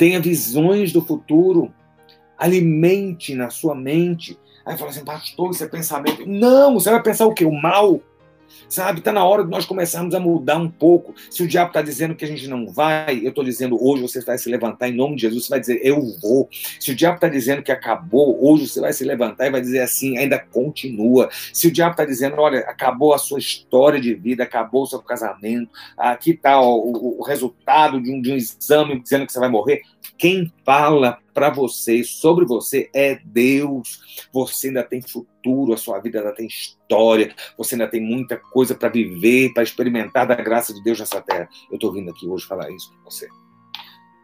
tenha 0.01 0.19
visões 0.19 0.95
do 0.95 1.05
futuro, 1.05 1.71
alimente 2.39 3.35
na 3.35 3.51
sua 3.51 3.75
mente. 3.75 4.39
Aí 4.65 4.79
fala 4.79 4.89
assim, 4.89 5.05
pastor, 5.05 5.51
isso 5.51 5.63
é 5.63 5.69
pensamento. 5.69 6.25
Não, 6.27 6.73
você 6.73 6.91
vai 6.91 7.03
pensar 7.03 7.27
o 7.27 7.35
quê? 7.35 7.45
O 7.45 7.53
mal? 7.53 8.01
Sabe? 8.69 9.01
Está 9.01 9.13
na 9.13 9.25
hora 9.25 9.45
de 9.45 9.51
nós 9.51 9.65
começarmos 9.65 10.15
a 10.15 10.21
mudar 10.21 10.59
um 10.59 10.71
pouco. 10.71 11.15
Se 11.31 11.43
o 11.43 11.49
diabo 11.49 11.69
está 11.69 11.83
dizendo 11.83 12.15
que 12.15 12.25
a 12.25 12.29
gente 12.29 12.47
não 12.49 12.67
vai, 12.67 13.21
eu 13.23 13.31
estou 13.31 13.45
dizendo 13.45 13.83
hoje 13.83 14.03
você 14.03 14.21
vai 14.23 14.39
se 14.39 14.49
levantar 14.49 14.89
em 14.89 14.95
nome 14.95 15.17
de 15.17 15.23
Jesus, 15.23 15.45
você 15.45 15.51
vai 15.51 15.61
dizer 15.61 15.81
eu 15.83 16.01
vou. 16.21 16.49
Se 16.79 16.93
o 16.93 16.95
diabo 16.95 17.17
está 17.17 17.29
dizendo 17.29 17.63
que 17.63 17.73
acabou, 17.73 18.39
hoje 18.45 18.69
você 18.69 18.81
vai 18.81 18.93
se 18.93 19.05
levantar 19.05 19.47
e 19.47 19.51
vai 19.51 19.61
dizer 19.61 19.81
assim, 19.81 20.19
ainda 20.19 20.39
continua. 20.39 21.29
Se 21.53 21.69
o 21.69 21.73
diabo 21.73 21.93
está 21.93 22.05
dizendo, 22.05 22.37
olha, 22.39 22.61
acabou 22.61 23.15
a 23.15 23.19
sua 23.19 23.39
história 23.39 24.01
de 24.01 24.15
vida, 24.15 24.45
acabou 24.45 24.83
o 24.83 24.87
seu 24.87 25.01
casamento, 25.01 25.71
aqui 25.97 26.31
está 26.31 26.61
o, 26.61 27.19
o, 27.19 27.23
resultado 27.23 28.01
de 28.01 28.11
um, 28.13 28.21
de 28.21 28.33
um 28.33 28.37
exame 28.37 29.01
dizendo 29.01 29.27
que 29.27 29.33
você 29.33 29.41
vai 29.41 29.49
morrer, 29.49 29.83
quem 30.17 30.53
fala 30.65 31.19
para 31.33 31.51
você, 31.51 32.03
sobre 32.05 32.45
você, 32.45 32.91
é 32.95 33.17
Deus. 33.25 34.29
Você 34.33 34.69
ainda 34.69 34.83
tem 34.83 35.01
futuro, 35.01 35.73
a 35.73 35.77
sua 35.77 35.99
vida 36.01 36.19
ainda 36.19 36.35
tem 36.35 36.47
história, 36.47 37.35
você 37.57 37.75
ainda 37.75 37.89
tem 37.89 38.01
muita 38.01 38.37
coisa 38.37 38.75
para 38.75 38.89
viver, 38.89 39.53
para 39.53 39.63
experimentar 39.63 40.27
da 40.27 40.35
graça 40.35 40.75
de 40.75 40.83
Deus 40.83 40.99
nessa 40.99 41.21
terra. 41.21 41.49
Eu 41.71 41.77
estou 41.77 41.93
vindo 41.93 42.11
aqui 42.11 42.27
hoje 42.27 42.47
falar 42.47 42.71
isso 42.71 42.91
para 42.93 43.03
você. 43.05 43.29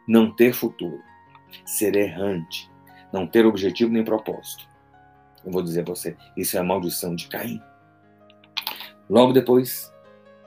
Não 0.06 0.30
ter 0.30 0.52
futuro, 0.52 1.00
ser 1.64 1.96
errante, 1.96 2.70
não 3.12 3.26
ter 3.26 3.46
objetivo 3.46 3.92
nem 3.92 4.04
propósito. 4.04 4.68
Eu 5.44 5.52
vou 5.52 5.62
dizer 5.62 5.82
a 5.82 5.84
você, 5.84 6.16
isso 6.36 6.56
é 6.56 6.60
a 6.60 6.64
maldição 6.64 7.14
de 7.14 7.28
Caim. 7.28 7.60
Logo 9.08 9.32
depois, 9.32 9.92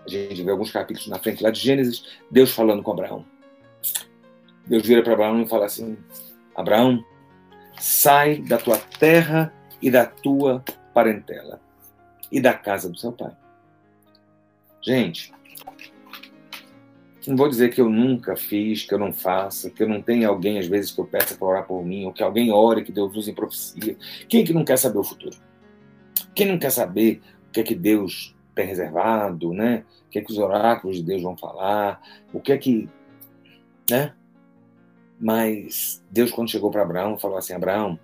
a 0.06 0.10
gente 0.10 0.44
vê 0.44 0.52
alguns 0.52 0.72
capítulos 0.72 1.08
na 1.08 1.20
frente 1.20 1.42
lá 1.42 1.50
de 1.50 1.60
Gênesis, 1.60 2.04
Deus 2.30 2.52
falando 2.52 2.84
com 2.84 2.92
Abraão. 2.92 3.26
Deus 4.68 4.86
vira 4.86 5.02
para 5.02 5.14
Abraão 5.14 5.42
e 5.42 5.48
fala 5.48 5.66
assim: 5.66 5.98
Abraão, 6.60 7.04
sai 7.80 8.42
da 8.42 8.58
tua 8.58 8.78
terra 8.78 9.54
e 9.82 9.90
da 9.90 10.06
tua 10.06 10.64
parentela 10.94 11.62
e 12.30 12.42
da 12.42 12.54
casa 12.54 12.90
do 12.90 12.98
seu 13.00 13.14
pai. 13.14 13.32
Gente, 14.82 15.32
não 17.26 17.38
vou 17.38 17.48
dizer 17.48 17.74
que 17.74 17.80
eu 17.80 17.90
nunca 17.90 18.36
fiz, 18.36 18.84
que 18.84 18.94
eu 18.94 18.98
não 18.98 19.14
faça, 19.14 19.70
que 19.70 19.82
eu 19.84 19.88
não 19.88 20.02
tenha 20.02 20.28
alguém, 20.28 20.60
às 20.60 20.68
vezes, 20.68 20.92
que 20.92 21.00
eu 21.00 21.06
peça 21.06 21.36
para 21.36 21.48
orar 21.48 21.66
por 21.66 21.86
mim, 21.86 22.06
ou 22.06 22.12
que 22.12 22.24
alguém 22.24 22.52
ore, 22.52 22.84
que 22.84 22.92
Deus 22.92 23.16
use 23.16 23.32
em 23.32 23.36
profecia. 23.36 23.96
Quem 24.28 24.44
que 24.44 24.54
não 24.54 24.66
quer 24.66 24.78
saber 24.78 24.98
o 24.98 25.04
futuro? 25.04 25.38
Quem 26.36 26.48
não 26.48 26.60
quer 26.60 26.72
saber 26.72 27.22
o 27.48 27.52
que 27.52 27.62
é 27.62 27.64
que 27.64 27.76
Deus 27.76 28.36
tem 28.54 28.66
reservado, 28.66 29.54
né? 29.54 29.86
O 30.08 30.10
que 30.10 30.20
é 30.20 30.22
que 30.22 30.32
os 30.32 30.38
oráculos 30.38 30.98
de 30.98 31.04
Deus 31.04 31.22
vão 31.22 31.38
falar? 31.38 32.02
O 32.34 32.40
que 32.42 32.52
é 32.52 32.58
que, 32.58 32.90
né? 33.90 34.14
Mas 35.20 36.02
Deus, 36.10 36.32
quando 36.32 36.50
chegou 36.50 36.72
para 36.72 36.82
Abraão, 36.82 37.20
falou 37.20 37.38
assim: 37.38 37.54
Abraão, 37.54 38.00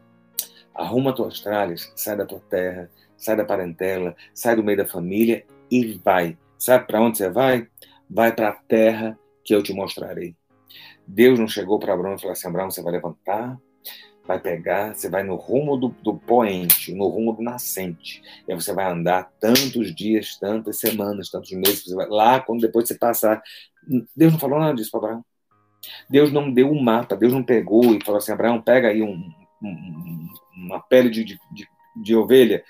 arruma 0.73 1.15
tuas 1.15 1.39
tralhas, 1.39 1.91
sai 1.95 2.17
da 2.17 2.25
tua 2.25 2.41
terra, 2.49 2.91
sai 3.17 3.35
da 3.37 3.45
parentela, 3.45 4.15
sai 4.33 4.55
do 4.55 4.63
meio 4.63 4.77
da 4.77 4.85
família 4.85 5.45
e 5.71 5.93
vai. 6.03 6.37
Sabe 6.57 6.85
para 6.85 7.01
onde 7.01 7.17
você 7.17 7.29
vai? 7.29 7.67
Vai 8.09 8.35
para 8.35 8.49
a 8.49 8.53
terra 8.53 9.17
que 9.43 9.55
eu 9.55 9.63
te 9.63 9.73
mostrarei. 9.73 10.35
Deus 11.07 11.39
não 11.39 11.47
chegou 11.47 11.79
para 11.79 11.93
Abraão 11.93 12.15
e 12.15 12.19
falou 12.19 12.33
assim: 12.33 12.47
Abraão, 12.47 12.69
você 12.69 12.81
vai 12.81 12.91
levantar, 12.91 13.57
vai 14.27 14.39
pegar, 14.39 14.93
você 14.93 15.09
vai 15.09 15.23
no 15.23 15.35
rumo 15.35 15.77
do, 15.77 15.89
do 15.89 16.17
poente, 16.17 16.93
no 16.93 17.07
rumo 17.07 17.31
do 17.31 17.41
nascente. 17.41 18.21
E 18.47 18.51
aí 18.51 18.59
você 18.59 18.73
vai 18.73 18.91
andar 18.91 19.31
tantos 19.39 19.95
dias, 19.95 20.37
tantas 20.37 20.79
semanas, 20.79 21.29
tantos 21.29 21.51
meses. 21.51 21.85
Lá, 22.09 22.41
quando 22.41 22.61
depois 22.61 22.87
você 22.87 22.95
passar. 22.95 23.41
Deus 24.15 24.33
não 24.33 24.39
falou 24.39 24.59
nada 24.59 24.75
disso 24.75 24.91
para 24.91 24.99
Abraão. 24.99 25.25
Deus 26.09 26.31
não 26.31 26.51
deu 26.51 26.71
um 26.71 26.81
mapa, 26.81 27.15
Deus 27.15 27.33
não 27.33 27.43
pegou 27.43 27.95
e 27.95 28.03
falou 28.03 28.17
assim: 28.17 28.31
Abraão, 28.31 28.61
pega 28.61 28.89
aí 28.89 29.01
um, 29.01 29.31
um, 29.61 30.27
uma 30.55 30.79
pele 30.79 31.09
de, 31.09 31.23
de, 31.23 31.37
de, 31.95 32.15
ovelha 32.15 32.63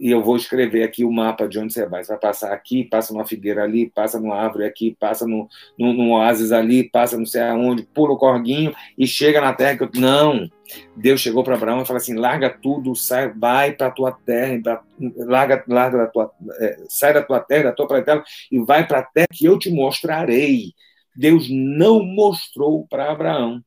e 0.00 0.10
eu 0.10 0.22
vou 0.22 0.36
escrever 0.36 0.82
aqui 0.82 1.04
o 1.04 1.12
mapa 1.12 1.48
de 1.48 1.58
onde 1.58 1.72
você 1.72 1.86
vai. 1.86 2.02
Você 2.02 2.12
vai 2.12 2.20
passar 2.20 2.52
aqui, 2.52 2.84
passa 2.84 3.12
numa 3.12 3.26
figueira 3.26 3.62
ali, 3.62 3.90
passa 3.90 4.18
numa 4.18 4.36
árvore 4.36 4.64
aqui, 4.64 4.96
passa 4.98 5.26
no, 5.26 5.48
no, 5.78 5.92
num 5.92 6.12
oásis 6.12 6.52
ali, 6.52 6.88
passa 6.88 7.18
não 7.18 7.26
sei 7.26 7.42
aonde, 7.42 7.82
pula 7.82 8.12
o 8.12 8.18
corguinho 8.18 8.74
e 8.96 9.06
chega 9.06 9.40
na 9.40 9.52
terra 9.52 9.76
que 9.76 9.84
eu. 9.84 9.90
Não! 9.94 10.48
Deus 10.96 11.20
chegou 11.20 11.44
para 11.44 11.54
Abraão 11.54 11.82
e 11.82 11.86
falou 11.86 11.98
assim: 11.98 12.14
larga 12.14 12.50
tudo, 12.50 12.94
sai, 12.94 13.32
vai 13.32 13.72
para 13.72 13.88
a 13.88 13.90
tua 13.90 14.12
terra, 14.12 14.60
pra, 14.62 14.82
larga, 15.18 15.64
larga 15.68 15.98
da 15.98 16.06
tua, 16.06 16.32
é, 16.60 16.78
sai 16.88 17.12
da 17.12 17.22
tua 17.22 17.40
terra, 17.40 17.64
da 17.64 17.72
tua 17.72 17.86
parentela 17.86 18.24
e 18.50 18.58
vai 18.58 18.86
para 18.86 19.00
a 19.00 19.02
terra 19.02 19.26
que 19.32 19.44
eu 19.44 19.58
te 19.58 19.70
mostrarei. 19.70 20.72
Deus 21.16 21.48
não 21.50 22.04
mostrou 22.04 22.86
para 22.86 23.10
Abraão, 23.10 23.62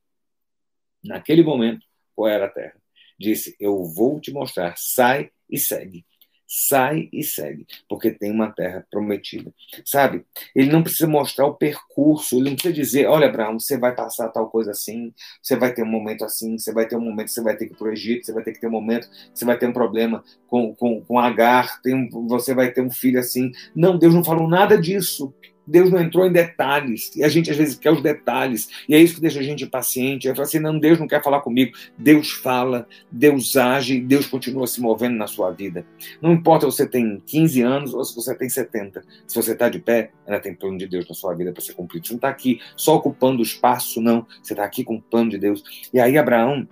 naquele 1.04 1.44
momento, 1.44 1.86
qual 2.16 2.28
era 2.28 2.46
a 2.46 2.50
terra. 2.50 2.76
Disse: 3.20 3.56
Eu 3.60 3.84
vou 3.84 4.20
te 4.20 4.32
mostrar, 4.32 4.74
sai 4.78 5.32
e 5.50 5.58
segue. 5.58 6.06
Sai 6.50 7.10
e 7.12 7.24
segue, 7.24 7.68
porque 7.90 8.10
tem 8.10 8.32
uma 8.32 8.50
terra 8.50 8.88
prometida. 8.90 9.54
Sabe? 9.84 10.26
Ele 10.56 10.72
não 10.72 10.82
precisa 10.82 11.06
mostrar 11.06 11.46
o 11.46 11.56
percurso, 11.56 12.38
ele 12.38 12.50
não 12.50 12.54
precisa 12.56 12.74
dizer: 12.74 13.06
Olha, 13.08 13.28
Abraão, 13.28 13.60
você 13.60 13.78
vai 13.78 13.94
passar 13.94 14.30
tal 14.30 14.50
coisa 14.50 14.72
assim, 14.72 15.14
você 15.42 15.58
vai 15.58 15.74
ter 15.74 15.84
um 15.84 15.92
momento 15.92 16.24
assim, 16.24 16.58
você 16.58 16.72
vai 16.72 16.88
ter 16.88 16.96
um 16.96 17.02
momento 17.02 17.28
você 17.30 17.44
vai 17.44 17.58
ter 17.58 17.66
que 17.68 17.74
ir 17.74 17.78
para 17.78 17.90
o 17.90 17.92
Egito, 17.92 18.26
você 18.26 18.32
vai 18.32 18.44
ter 18.46 18.54
que 18.54 18.62
ter 18.62 18.68
um 18.68 18.72
momento 18.72 19.10
você 19.34 19.44
vai 19.44 19.58
ter 19.58 19.68
um 19.68 19.74
problema 19.74 20.24
com, 20.48 20.74
com, 20.74 21.02
com 21.02 21.20
Agar, 21.20 21.82
tem, 21.82 22.08
você 22.10 22.54
vai 22.54 22.72
ter 22.72 22.82
um 22.82 22.92
filho 22.92 23.20
assim. 23.20 23.52
Não, 23.76 23.98
Deus 23.98 24.14
não 24.14 24.24
falou 24.24 24.48
nada 24.48 24.80
disso. 24.80 25.34
Deus 25.68 25.92
não 25.92 26.02
entrou 26.02 26.26
em 26.26 26.32
detalhes. 26.32 27.14
E 27.16 27.24
a 27.24 27.28
gente 27.28 27.52
às 27.52 27.58
vezes 27.58 27.78
quer 27.78 27.92
os 27.92 28.02
detalhes. 28.02 28.70
E 28.88 28.96
é 28.96 29.00
isso 29.00 29.16
que 29.16 29.22
deixa 29.22 29.40
a 29.40 29.44
gente 29.44 29.66
impaciente. 29.66 30.28
Aí 30.28 30.34
fala 30.34 30.48
assim: 30.48 30.60
não, 30.60 30.80
Deus 30.80 30.98
não 30.98 31.08
quer 31.08 31.22
falar 31.22 31.42
comigo. 31.42 31.76
Deus 31.98 32.32
fala, 32.32 32.88
Deus 33.12 33.58
age, 33.58 34.00
Deus 34.00 34.26
continua 34.26 34.66
se 34.66 34.80
movendo 34.80 35.18
na 35.18 35.28
sua 35.28 35.52
vida. 35.52 35.86
Não 36.22 36.32
importa 36.32 36.70
se 36.70 36.78
você 36.78 36.88
tem 36.88 37.22
15 37.26 37.62
anos 37.62 37.94
ou 37.94 38.04
se 38.06 38.16
você 38.16 38.34
tem 38.34 38.48
70. 38.48 39.04
Se 39.28 39.36
você 39.36 39.52
está 39.52 39.68
de 39.68 39.80
pé, 39.80 40.12
ainda 40.26 40.40
tem 40.40 40.54
plano 40.56 40.78
de 40.78 40.88
Deus 40.88 41.08
na 41.08 41.14
sua 41.14 41.34
vida 41.34 41.52
para 41.52 41.62
ser 41.62 41.74
cumprido. 41.74 42.08
Você 42.08 42.14
não 42.14 42.18
está 42.18 42.30
aqui 42.30 42.62
só 42.76 42.96
ocupando 42.96 43.40
o 43.40 43.44
espaço, 43.44 44.00
não. 44.00 44.26
Você 44.42 44.54
está 44.54 44.64
aqui 44.64 44.84
com 44.84 44.96
o 44.96 45.02
plano 45.02 45.32
de 45.32 45.38
Deus. 45.38 45.64
E 45.94 46.00
aí, 46.00 46.18
Abraão. 46.18 46.68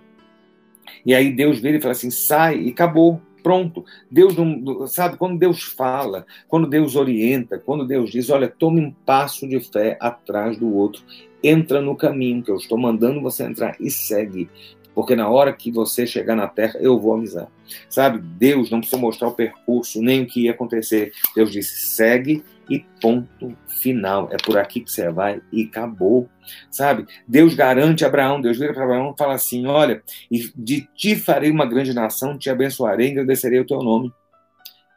E 1.04 1.14
aí 1.14 1.32
Deus 1.32 1.58
vira 1.58 1.76
e 1.76 1.80
fala 1.80 1.92
assim: 1.92 2.10
sai, 2.10 2.60
e 2.60 2.70
acabou 2.70 3.20
pronto. 3.46 3.84
Deus 4.10 4.34
não, 4.36 4.88
sabe, 4.88 5.16
quando 5.16 5.38
Deus 5.38 5.62
fala, 5.62 6.26
quando 6.48 6.66
Deus 6.66 6.96
orienta, 6.96 7.56
quando 7.56 7.86
Deus 7.86 8.10
diz, 8.10 8.28
olha, 8.28 8.48
tome 8.48 8.80
um 8.80 8.90
passo 8.90 9.46
de 9.46 9.60
fé 9.60 9.96
atrás 10.00 10.58
do 10.58 10.74
outro, 10.74 11.00
entra 11.40 11.80
no 11.80 11.94
caminho 11.94 12.42
que 12.42 12.50
eu 12.50 12.56
estou 12.56 12.76
mandando 12.76 13.20
você 13.20 13.44
entrar 13.44 13.76
e 13.78 13.88
segue. 13.88 14.50
Porque 14.96 15.14
na 15.14 15.28
hora 15.28 15.52
que 15.52 15.70
você 15.70 16.08
chegar 16.08 16.34
na 16.34 16.48
terra, 16.48 16.76
eu 16.80 16.98
vou 16.98 17.14
avisar. 17.14 17.46
Sabe, 17.88 18.18
Deus 18.18 18.68
não 18.68 18.80
precisa 18.80 19.00
mostrar 19.00 19.28
o 19.28 19.34
percurso, 19.34 20.02
nem 20.02 20.22
o 20.22 20.26
que 20.26 20.46
ia 20.46 20.50
acontecer. 20.50 21.12
Deus 21.32 21.52
disse, 21.52 21.86
segue 21.86 22.42
e 22.68 22.80
ponto 23.00 23.56
final. 23.80 24.28
É 24.32 24.36
por 24.36 24.58
aqui 24.58 24.80
que 24.80 24.90
você 24.90 25.10
vai 25.10 25.40
e 25.52 25.64
acabou. 25.64 26.28
Sabe? 26.70 27.06
Deus 27.26 27.54
garante 27.54 28.04
a 28.04 28.08
Abraão, 28.08 28.40
Deus 28.40 28.58
vira 28.58 28.72
para 28.72 28.84
Abraão 28.84 29.12
e 29.14 29.18
fala 29.18 29.34
assim: 29.34 29.66
Olha, 29.66 30.02
de 30.30 30.88
ti 30.94 31.16
farei 31.16 31.50
uma 31.50 31.66
grande 31.66 31.94
nação, 31.94 32.38
te 32.38 32.50
abençoarei, 32.50 33.10
engrandecerei 33.10 33.60
o 33.60 33.66
teu 33.66 33.82
nome. 33.82 34.12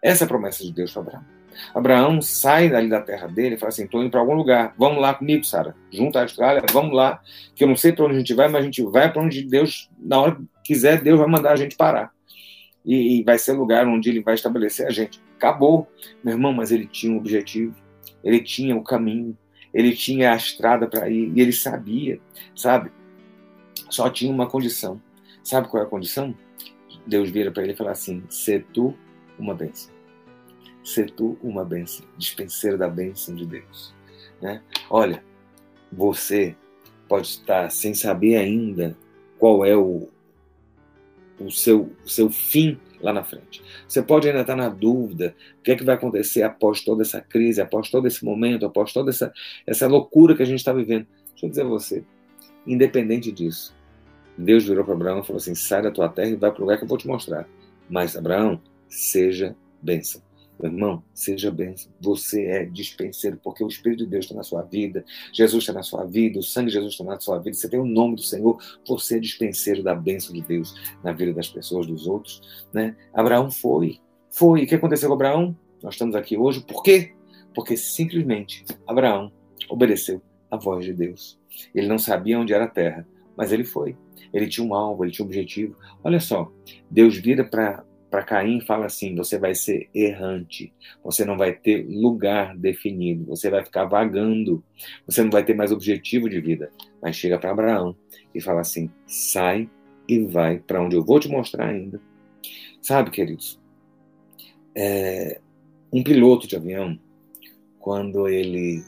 Essa 0.01 0.23
é 0.23 0.25
a 0.25 0.27
promessa 0.27 0.63
de 0.63 0.71
Deus 0.71 0.91
para 0.91 1.01
Abraão. 1.01 1.39
Abraão 1.73 2.21
sai 2.21 2.69
dali 2.69 2.88
da 2.88 3.01
terra 3.01 3.27
dele 3.27 3.55
e 3.55 3.58
fala 3.58 3.69
assim: 3.69 3.84
estou 3.84 4.01
indo 4.01 4.12
para 4.12 4.19
algum 4.19 4.34
lugar, 4.34 4.73
vamos 4.77 5.01
lá 5.01 5.13
comigo, 5.13 5.43
Sara. 5.43 5.75
Junta 5.91 6.19
a 6.19 6.21
Austrália, 6.23 6.63
vamos 6.71 6.95
lá. 6.95 7.19
Que 7.55 7.63
eu 7.63 7.67
não 7.67 7.75
sei 7.75 7.91
para 7.91 8.05
onde 8.05 8.15
a 8.15 8.19
gente 8.19 8.34
vai, 8.34 8.47
mas 8.47 8.62
a 8.62 8.65
gente 8.65 8.82
vai 8.84 9.12
para 9.12 9.21
onde 9.21 9.43
Deus, 9.43 9.89
na 9.99 10.19
hora 10.19 10.36
que 10.36 10.47
quiser, 10.63 11.01
Deus 11.01 11.19
vai 11.19 11.27
mandar 11.27 11.51
a 11.51 11.55
gente 11.55 11.75
parar. 11.75 12.12
E, 12.85 13.19
e 13.19 13.23
vai 13.23 13.37
ser 13.37 13.53
lugar 13.53 13.87
onde 13.87 14.09
ele 14.09 14.21
vai 14.21 14.35
estabelecer 14.35 14.87
a 14.87 14.89
gente. 14.89 15.21
Acabou, 15.35 15.87
meu 16.23 16.33
irmão, 16.33 16.53
mas 16.53 16.71
ele 16.71 16.85
tinha 16.85 17.13
um 17.13 17.17
objetivo, 17.17 17.75
ele 18.23 18.41
tinha 18.41 18.75
o 18.75 18.83
caminho, 18.83 19.37
ele 19.73 19.95
tinha 19.95 20.33
a 20.33 20.35
estrada 20.35 20.87
para 20.87 21.09
ir, 21.09 21.31
e 21.35 21.41
ele 21.41 21.51
sabia, 21.51 22.19
sabe? 22.55 22.91
Só 23.89 24.09
tinha 24.09 24.31
uma 24.31 24.47
condição. 24.47 25.01
Sabe 25.43 25.67
qual 25.67 25.83
é 25.83 25.85
a 25.85 25.89
condição? 25.89 26.35
Deus 27.05 27.29
vira 27.29 27.51
para 27.51 27.63
ele 27.63 27.73
e 27.73 27.75
fala 27.75 27.91
assim: 27.91 28.23
ser 28.29 28.65
tu 28.73 28.95
uma 29.37 29.53
bênção. 29.53 29.91
Ser 30.83 31.09
tu 31.11 31.37
uma 31.41 31.63
bênção, 31.63 32.05
dispenseiro 32.17 32.77
da 32.77 32.87
bênção 32.87 33.35
de 33.35 33.45
Deus. 33.45 33.93
Né? 34.41 34.61
Olha, 34.89 35.23
você 35.91 36.55
pode 37.07 37.27
estar 37.27 37.69
sem 37.71 37.93
saber 37.93 38.37
ainda 38.37 38.95
qual 39.37 39.65
é 39.65 39.75
o, 39.75 40.09
o, 41.39 41.52
seu, 41.52 41.91
o 42.06 42.10
seu 42.10 42.30
fim 42.30 42.78
lá 43.02 43.13
na 43.13 43.23
frente. 43.23 43.62
Você 43.88 44.02
pode 44.02 44.28
ainda 44.28 44.41
estar 44.41 44.56
na 44.56 44.69
dúvida 44.69 45.36
o 45.60 45.63
que 45.63 45.71
é 45.71 45.75
que 45.75 45.84
vai 45.84 45.95
acontecer 45.95 46.43
após 46.43 46.82
toda 46.82 47.02
essa 47.02 47.21
crise, 47.21 47.62
após 47.62 47.89
todo 47.89 48.08
esse 48.08 48.23
momento, 48.23 48.65
após 48.65 48.91
toda 48.91 49.10
essa, 49.10 49.32
essa 49.65 49.88
loucura 49.88 50.36
que 50.36 50.43
a 50.43 50.45
gente 50.45 50.60
está 50.60 50.73
vivendo. 50.73 51.08
Deixa 51.32 51.45
eu 51.45 51.49
dizer 51.49 51.62
a 51.62 51.65
você, 51.65 52.04
independente 52.67 53.32
disso, 53.32 53.73
Deus 54.38 54.65
virou 54.65 54.84
para 54.84 54.93
Abraão 54.93 55.19
e 55.19 55.23
falou 55.23 55.38
assim: 55.38 55.56
sai 55.56 55.82
da 55.82 55.91
tua 55.91 56.10
terra 56.10 56.30
e 56.30 56.36
vai 56.36 56.52
para 56.52 56.60
o 56.60 56.62
lugar 56.62 56.78
que 56.78 56.84
eu 56.84 56.88
vou 56.88 56.97
te 56.97 57.08
mostrar. 57.08 57.47
Mas, 57.89 58.15
Abraão, 58.15 58.62
seja 58.88 59.56
bênção. 59.82 60.28
Irmão, 60.61 61.01
seja 61.13 61.49
bênção. 61.49 61.91
Você 62.01 62.45
é 62.45 62.65
dispenseiro, 62.65 63.39
porque 63.41 63.63
o 63.63 63.67
Espírito 63.67 64.03
de 64.03 64.09
Deus 64.09 64.25
está 64.25 64.35
na 64.35 64.43
sua 64.43 64.61
vida, 64.61 65.05
Jesus 65.33 65.63
está 65.63 65.71
na 65.73 65.83
sua 65.83 66.03
vida, 66.05 66.39
o 66.39 66.43
sangue 66.43 66.67
de 66.67 66.73
Jesus 66.73 66.93
está 66.93 67.03
na 67.05 67.19
sua 67.19 67.39
vida. 67.39 67.55
Você 67.55 67.69
tem 67.69 67.79
o 67.79 67.85
nome 67.85 68.15
do 68.15 68.21
Senhor, 68.21 68.57
você 68.85 69.17
é 69.17 69.19
dispenseiro 69.19 69.81
da 69.81 69.95
bênção 69.95 70.33
de 70.33 70.41
Deus 70.41 70.75
na 71.03 71.13
vida 71.13 71.33
das 71.33 71.47
pessoas, 71.47 71.87
dos 71.87 72.07
outros. 72.07 72.41
Né? 72.73 72.95
Abraão 73.13 73.49
foi. 73.49 73.99
Foi. 74.29 74.63
O 74.63 74.67
que 74.67 74.75
aconteceu 74.75 75.07
com 75.07 75.15
Abraão? 75.15 75.57
Nós 75.81 75.93
estamos 75.93 76.15
aqui 76.15 76.37
hoje 76.37 76.61
por 76.61 76.83
quê? 76.83 77.13
Porque 77.53 77.77
simplesmente 77.77 78.65
Abraão 78.85 79.31
obedeceu 79.69 80.21
a 80.51 80.57
voz 80.57 80.83
de 80.83 80.93
Deus. 80.93 81.39
Ele 81.73 81.87
não 81.87 81.97
sabia 81.97 82.39
onde 82.39 82.53
era 82.53 82.65
a 82.65 82.69
terra, 82.69 83.07
mas 83.35 83.51
ele 83.51 83.63
foi. 83.63 83.95
Ele 84.33 84.47
tinha 84.47 84.65
um 84.65 84.73
alvo, 84.73 85.03
ele 85.03 85.11
tinha 85.11 85.25
um 85.25 85.29
objetivo. 85.29 85.77
Olha 86.03 86.19
só, 86.19 86.51
Deus 86.89 87.17
vira 87.17 87.43
para 87.43 87.83
para 88.09 88.23
Caim 88.23 88.61
fala 88.61 88.85
assim: 88.85 89.15
você 89.15 89.37
vai 89.37 89.53
ser 89.53 89.89
errante, 89.93 90.73
você 91.03 91.23
não 91.23 91.37
vai 91.37 91.53
ter 91.53 91.85
lugar 91.87 92.57
definido, 92.57 93.25
você 93.25 93.49
vai 93.49 93.63
ficar 93.63 93.85
vagando, 93.85 94.63
você 95.05 95.23
não 95.23 95.29
vai 95.29 95.43
ter 95.43 95.53
mais 95.53 95.71
objetivo 95.71 96.29
de 96.29 96.39
vida. 96.41 96.71
Mas 97.01 97.15
chega 97.15 97.37
para 97.39 97.51
Abraão 97.51 97.95
e 98.33 98.41
fala 98.41 98.61
assim: 98.61 98.89
sai 99.05 99.69
e 100.07 100.19
vai 100.19 100.59
para 100.59 100.81
onde 100.81 100.95
eu 100.95 101.03
vou 101.03 101.19
te 101.19 101.29
mostrar 101.29 101.67
ainda. 101.67 102.01
Sabe, 102.81 103.11
queridos, 103.11 103.59
é, 104.75 105.39
um 105.91 106.03
piloto 106.03 106.47
de 106.47 106.55
avião, 106.55 106.97
quando 107.77 108.27
ele 108.27 108.83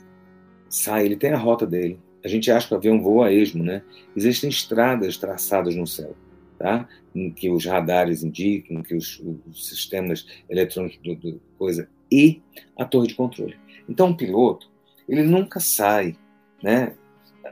sai, 0.70 1.06
ele 1.06 1.16
tem 1.16 1.32
a 1.32 1.38
rota 1.38 1.68
dele. 1.68 2.00
A 2.24 2.28
gente 2.28 2.52
acha 2.52 2.68
que 2.68 2.74
o 2.74 2.78
avião 2.78 3.02
voa 3.02 3.28
a 3.28 3.34
esmo, 3.34 3.64
né? 3.64 3.84
Existem 4.16 4.50
estradas 4.50 5.18
traçadas 5.18 5.76
no 5.76 5.86
céu, 5.86 6.16
tá? 6.62 6.88
Em 7.16 7.32
que 7.32 7.50
os 7.50 7.66
radares 7.66 8.24
indicam, 8.24 8.84
que 8.84 8.96
os, 8.96 9.22
os 9.48 9.68
sistemas 9.68 10.26
eletrônicos 10.50 11.00
do, 11.00 11.16
do, 11.16 11.42
coisa 11.58 11.90
e 12.12 12.42
a 12.78 12.86
torre 12.86 13.08
de 13.08 13.16
controle. 13.16 13.58
Então, 13.90 14.12
o 14.12 14.18
piloto, 14.18 14.70
ele 15.08 15.24
nunca 15.24 15.60
sai, 15.60 16.16
né? 16.62 16.94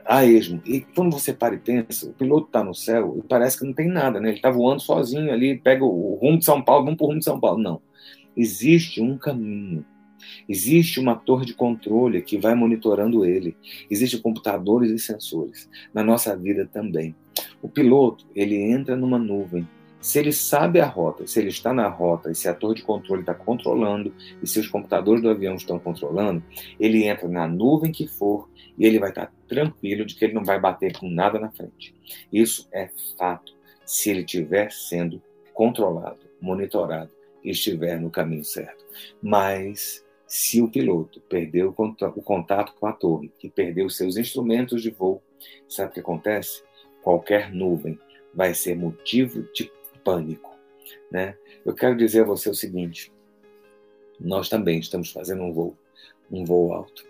a 0.04 0.24
esmo. 0.24 0.62
E 0.64 0.80
quando 0.80 1.12
você 1.12 1.32
para 1.32 1.54
e 1.54 1.58
pensa, 1.58 2.08
o 2.08 2.12
piloto 2.12 2.46
está 2.46 2.62
no 2.62 2.74
céu 2.74 3.16
e 3.18 3.22
parece 3.26 3.58
que 3.58 3.64
não 3.64 3.72
tem 3.72 3.88
nada, 3.88 4.20
né? 4.20 4.28
Ele 4.28 4.36
está 4.36 4.50
voando 4.50 4.80
sozinho 4.80 5.32
ali, 5.32 5.58
pega 5.58 5.84
o 5.84 6.14
rumo 6.14 6.38
de 6.38 6.44
São 6.44 6.62
Paulo, 6.62 6.84
vamos 6.84 6.96
para 6.96 7.04
o 7.04 7.08
rumo 7.08 7.18
de 7.18 7.24
São 7.24 7.40
Paulo. 7.40 7.62
Não. 7.62 7.82
Existe 8.36 9.02
um 9.02 9.18
caminho. 9.18 9.84
Existe 10.48 11.00
uma 11.00 11.14
torre 11.14 11.46
de 11.46 11.54
controle 11.54 12.22
que 12.22 12.38
vai 12.38 12.54
monitorando 12.54 13.24
ele. 13.24 13.56
Existem 13.90 14.20
computadores 14.20 14.90
e 14.90 14.98
sensores. 14.98 15.68
Na 15.92 16.02
nossa 16.02 16.36
vida 16.36 16.68
também. 16.72 17.14
O 17.62 17.68
piloto, 17.68 18.26
ele 18.34 18.56
entra 18.56 18.96
numa 18.96 19.18
nuvem 19.18 19.66
se 20.00 20.18
ele 20.18 20.32
sabe 20.32 20.80
a 20.80 20.86
rota, 20.86 21.26
se 21.26 21.38
ele 21.38 21.50
está 21.50 21.74
na 21.74 21.86
rota 21.86 22.30
e 22.30 22.34
se 22.34 22.48
a 22.48 22.54
torre 22.54 22.76
de 22.76 22.82
controle 22.82 23.20
está 23.20 23.34
controlando 23.34 24.14
e 24.42 24.46
se 24.46 24.58
os 24.58 24.66
computadores 24.66 25.22
do 25.22 25.28
avião 25.28 25.54
estão 25.54 25.78
controlando, 25.78 26.42
ele 26.78 27.04
entra 27.04 27.28
na 27.28 27.46
nuvem 27.46 27.92
que 27.92 28.06
for 28.06 28.48
e 28.78 28.86
ele 28.86 28.98
vai 28.98 29.10
estar 29.10 29.30
tranquilo 29.46 30.06
de 30.06 30.14
que 30.14 30.24
ele 30.24 30.32
não 30.32 30.44
vai 30.44 30.58
bater 30.58 30.96
com 30.96 31.08
nada 31.08 31.38
na 31.38 31.50
frente. 31.50 31.94
Isso 32.32 32.66
é 32.72 32.88
fato 33.18 33.54
se 33.84 34.08
ele 34.08 34.20
estiver 34.20 34.72
sendo 34.72 35.22
controlado, 35.52 36.20
monitorado 36.40 37.10
e 37.44 37.50
estiver 37.50 38.00
no 38.00 38.10
caminho 38.10 38.44
certo. 38.44 38.82
Mas 39.22 40.02
se 40.30 40.62
o 40.62 40.70
piloto 40.70 41.20
perdeu 41.22 41.74
o 41.76 42.22
contato 42.22 42.72
com 42.74 42.86
a 42.86 42.92
torre 42.92 43.32
e 43.42 43.50
perdeu 43.50 43.90
seus 43.90 44.16
instrumentos 44.16 44.80
de 44.80 44.88
voo, 44.88 45.20
sabe 45.68 45.90
o 45.90 45.94
que 45.94 45.98
acontece? 45.98 46.62
Qualquer 47.02 47.52
nuvem 47.52 47.98
vai 48.32 48.54
ser 48.54 48.76
motivo 48.76 49.42
de 49.52 49.68
pânico. 50.04 50.56
Né? 51.10 51.36
Eu 51.66 51.74
quero 51.74 51.96
dizer 51.96 52.20
a 52.20 52.26
você 52.26 52.48
o 52.48 52.54
seguinte: 52.54 53.12
nós 54.20 54.48
também 54.48 54.78
estamos 54.78 55.10
fazendo 55.10 55.42
um 55.42 55.52
voo, 55.52 55.76
um 56.30 56.44
voo 56.44 56.72
alto. 56.72 57.04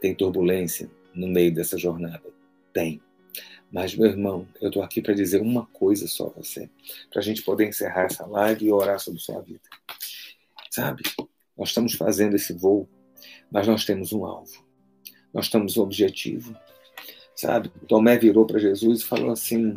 Tem 0.00 0.12
turbulência 0.12 0.90
no 1.14 1.28
meio 1.28 1.54
dessa 1.54 1.78
jornada? 1.78 2.24
Tem. 2.72 3.00
Mas, 3.70 3.94
meu 3.94 4.10
irmão, 4.10 4.48
eu 4.60 4.66
estou 4.66 4.82
aqui 4.82 5.00
para 5.00 5.14
dizer 5.14 5.40
uma 5.40 5.66
coisa 5.66 6.08
só 6.08 6.26
a 6.26 6.30
você, 6.30 6.68
para 7.08 7.20
a 7.20 7.24
gente 7.24 7.42
poder 7.42 7.68
encerrar 7.68 8.06
essa 8.06 8.26
live 8.26 8.66
e 8.66 8.72
orar 8.72 8.98
sobre 8.98 9.20
sua 9.20 9.40
vida. 9.42 9.60
Sabe, 10.70 11.04
nós 11.58 11.70
estamos 11.70 11.94
fazendo 11.94 12.36
esse 12.36 12.52
voo, 12.52 12.88
mas 13.50 13.66
nós 13.66 13.84
temos 13.84 14.12
um 14.12 14.24
alvo, 14.24 14.64
nós 15.34 15.48
temos 15.48 15.76
um 15.76 15.82
objetivo. 15.82 16.56
Sabe, 17.34 17.68
Tomé 17.86 18.18
virou 18.18 18.46
para 18.46 18.58
Jesus 18.58 19.00
e 19.00 19.04
falou 19.04 19.30
assim: 19.30 19.72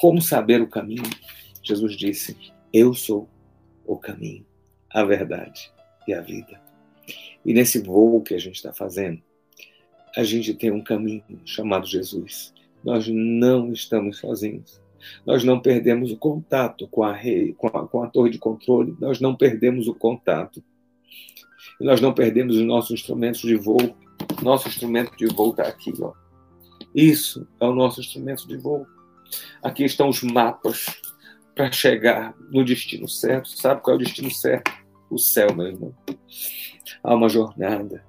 como 0.00 0.22
saber 0.22 0.62
o 0.62 0.66
caminho? 0.66 1.02
Jesus 1.62 1.94
disse: 1.94 2.34
Eu 2.72 2.94
sou 2.94 3.28
o 3.84 3.98
caminho, 3.98 4.46
a 4.88 5.04
verdade 5.04 5.70
e 6.08 6.14
a 6.14 6.22
vida. 6.22 6.58
E 7.44 7.52
nesse 7.52 7.80
voo 7.80 8.22
que 8.22 8.32
a 8.32 8.38
gente 8.38 8.54
está 8.54 8.72
fazendo, 8.72 9.20
a 10.16 10.24
gente 10.24 10.54
tem 10.54 10.70
um 10.70 10.82
caminho 10.82 11.42
chamado 11.44 11.86
Jesus. 11.86 12.54
Nós 12.82 13.08
não 13.08 13.74
estamos 13.74 14.16
sozinhos. 14.16 14.79
Nós 15.24 15.44
não 15.44 15.60
perdemos 15.60 16.10
o 16.10 16.16
contato 16.16 16.86
com 16.88 17.02
a, 17.02 17.12
rei, 17.12 17.52
com 17.54 17.66
a, 17.66 17.86
com 17.86 18.02
a 18.02 18.08
torre 18.08 18.30
de 18.30 18.38
controle, 18.38 18.96
nós 19.00 19.20
não 19.20 19.34
perdemos 19.34 19.88
o 19.88 19.94
contato. 19.94 20.62
E 21.80 21.84
nós 21.84 22.00
não 22.00 22.12
perdemos 22.12 22.56
os 22.56 22.62
nossos 22.62 22.92
instrumentos 22.92 23.40
de 23.40 23.56
voo. 23.56 23.96
Nosso 24.42 24.68
instrumento 24.68 25.16
de 25.16 25.26
voo 25.26 25.50
está 25.50 25.64
aqui. 25.64 25.92
Ó. 26.00 26.12
Isso 26.94 27.46
é 27.60 27.64
o 27.64 27.74
nosso 27.74 28.00
instrumento 28.00 28.46
de 28.46 28.56
voo. 28.56 28.86
Aqui 29.62 29.84
estão 29.84 30.08
os 30.08 30.22
mapas 30.22 30.86
para 31.54 31.70
chegar 31.72 32.34
no 32.50 32.64
destino 32.64 33.08
certo. 33.08 33.48
Sabe 33.48 33.80
qual 33.80 33.94
é 33.94 34.00
o 34.00 34.02
destino 34.02 34.30
certo? 34.30 34.70
O 35.10 35.18
céu, 35.18 35.54
meu 35.54 35.66
irmão. 35.66 35.94
Há 37.02 37.14
uma 37.14 37.28
jornada, 37.28 38.04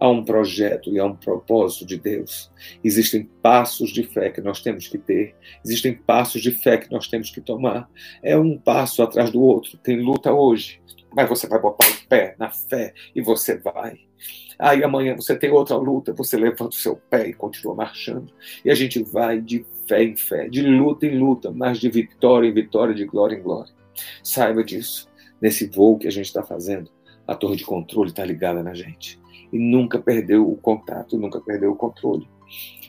há 0.00 0.08
um 0.08 0.24
projeto 0.24 0.90
e 0.90 0.98
há 0.98 1.04
um 1.04 1.16
propósito 1.16 1.84
de 1.84 1.98
Deus. 1.98 2.50
Existem 2.82 3.24
passos 3.42 3.90
de 3.90 4.04
fé 4.04 4.30
que 4.30 4.40
nós 4.40 4.60
temos 4.60 4.86
que 4.86 4.98
ter, 4.98 5.34
existem 5.64 5.94
passos 5.94 6.40
de 6.40 6.52
fé 6.52 6.78
que 6.78 6.90
nós 6.90 7.08
temos 7.08 7.30
que 7.30 7.40
tomar. 7.40 7.90
É 8.22 8.36
um 8.36 8.56
passo 8.56 9.02
atrás 9.02 9.30
do 9.30 9.40
outro. 9.40 9.76
Tem 9.78 10.00
luta 10.00 10.32
hoje, 10.32 10.80
mas 11.14 11.28
você 11.28 11.46
vai 11.48 11.60
botar 11.60 11.86
o 11.88 12.08
pé 12.08 12.36
na 12.38 12.50
fé 12.50 12.94
e 13.14 13.20
você 13.20 13.58
vai. 13.58 13.98
Aí 14.58 14.82
amanhã 14.82 15.14
você 15.14 15.36
tem 15.36 15.50
outra 15.50 15.76
luta, 15.76 16.12
você 16.12 16.36
levanta 16.36 16.70
o 16.70 16.72
seu 16.72 16.96
pé 16.96 17.28
e 17.28 17.32
continua 17.32 17.74
marchando. 17.74 18.32
E 18.64 18.70
a 18.70 18.74
gente 18.74 19.02
vai 19.02 19.40
de 19.40 19.64
fé 19.86 20.02
em 20.02 20.16
fé, 20.16 20.48
de 20.48 20.62
luta 20.62 21.06
em 21.06 21.16
luta, 21.16 21.50
mas 21.50 21.78
de 21.78 21.88
vitória 21.88 22.48
em 22.48 22.52
vitória, 22.52 22.94
de 22.94 23.04
glória 23.04 23.36
em 23.36 23.42
glória. 23.42 23.72
Saiba 24.22 24.64
disso. 24.64 25.08
Nesse 25.40 25.68
voo 25.68 25.98
que 25.98 26.08
a 26.08 26.10
gente 26.10 26.26
está 26.26 26.42
fazendo, 26.42 26.90
a 27.26 27.34
torre 27.34 27.56
de 27.56 27.64
controle 27.64 28.10
está 28.10 28.24
ligada 28.24 28.62
na 28.62 28.74
gente. 28.74 29.20
E 29.52 29.58
nunca 29.58 29.98
perdeu 29.98 30.50
o 30.50 30.56
contato, 30.56 31.18
nunca 31.18 31.40
perdeu 31.40 31.72
o 31.72 31.76
controle. 31.76 32.28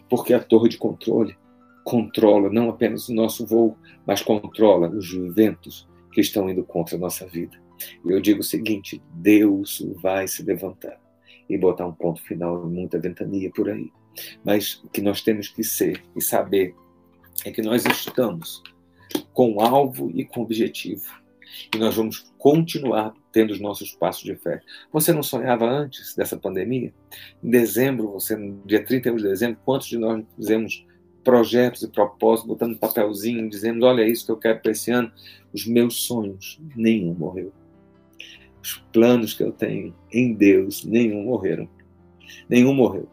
Porque 0.10 0.34
a 0.34 0.44
torre 0.44 0.70
de 0.70 0.78
controle 0.78 1.38
controla 1.84 2.50
não 2.50 2.70
apenas 2.70 3.10
o 3.10 3.14
nosso 3.14 3.46
voo, 3.46 3.78
mas 4.06 4.22
controla 4.22 4.90
os 4.90 5.12
ventos 5.34 5.88
que 6.12 6.22
estão 6.22 6.50
indo 6.50 6.64
contra 6.64 6.96
a 6.96 7.00
nossa 7.00 7.26
vida. 7.28 7.58
E 8.06 8.12
eu 8.12 8.20
digo 8.20 8.42
o 8.42 8.44
seguinte: 8.44 9.02
Deus 9.14 9.86
vai 10.02 10.28
se 10.28 10.44
levantar 10.44 11.00
e 11.50 11.58
botar 11.58 11.88
um 11.88 11.94
ponto 11.94 12.22
final 12.24 12.68
em 12.68 12.74
muita 12.74 13.00
ventania 13.00 13.50
por 13.52 13.70
aí. 13.70 13.92
Mas 14.44 14.82
o 14.84 14.90
que 14.90 15.02
nós 15.02 15.22
temos 15.22 15.48
que 15.48 15.64
ser 15.64 16.04
e 16.16 16.22
saber 16.22 16.76
é 17.46 17.52
que 17.52 17.62
nós 17.62 17.86
estamos 17.86 18.62
com 19.34 19.62
alvo 19.62 20.12
e 20.14 20.26
com 20.26 20.42
objetivo. 20.42 21.08
E 21.74 21.78
nós 21.78 21.96
vamos 21.96 22.32
continuar 22.38 23.14
tendo 23.32 23.52
os 23.52 23.60
nossos 23.60 23.92
passos 23.92 24.24
de 24.24 24.36
fé. 24.36 24.62
Você 24.92 25.14
não 25.14 25.24
sonhava 25.24 25.70
antes 25.70 26.16
dessa 26.16 26.38
pandemia? 26.38 26.94
Em 27.44 27.50
dezembro, 27.50 28.12
você, 28.12 28.36
dia 28.66 28.84
31 28.84 29.16
de 29.18 29.24
dezembro, 29.24 29.60
quantos 29.66 29.88
de 29.88 29.98
nós 29.98 30.24
fizemos 30.36 30.86
projetos 31.24 31.84
e 31.84 31.88
propósitos, 31.88 32.48
botando 32.48 32.78
papelzinho, 32.78 33.50
dizendo: 33.50 33.86
olha, 33.86 34.04
é 34.04 34.10
isso 34.10 34.26
que 34.26 34.32
eu 34.32 34.38
quero 34.38 34.60
para 34.62 34.72
esse 34.72 34.92
ano? 34.92 35.12
Os 35.54 35.66
meus 35.66 36.04
sonhos, 36.04 36.60
nenhum 36.76 37.14
morreu. 37.14 37.52
Os 38.62 38.76
planos 38.92 39.34
que 39.34 39.44
eu 39.44 39.52
tenho 39.52 39.96
em 40.12 40.34
Deus, 40.34 40.84
nenhum 40.84 41.24
morreram. 41.24 41.70
Nenhum 42.48 42.74
morreu. 42.74 43.08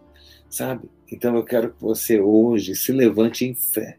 Sabe? 0.49 0.89
Então 1.11 1.37
eu 1.37 1.45
quero 1.45 1.73
que 1.73 1.81
você 1.81 2.21
hoje 2.21 2.75
se 2.75 2.93
levante 2.93 3.45
em 3.45 3.55
fé 3.55 3.99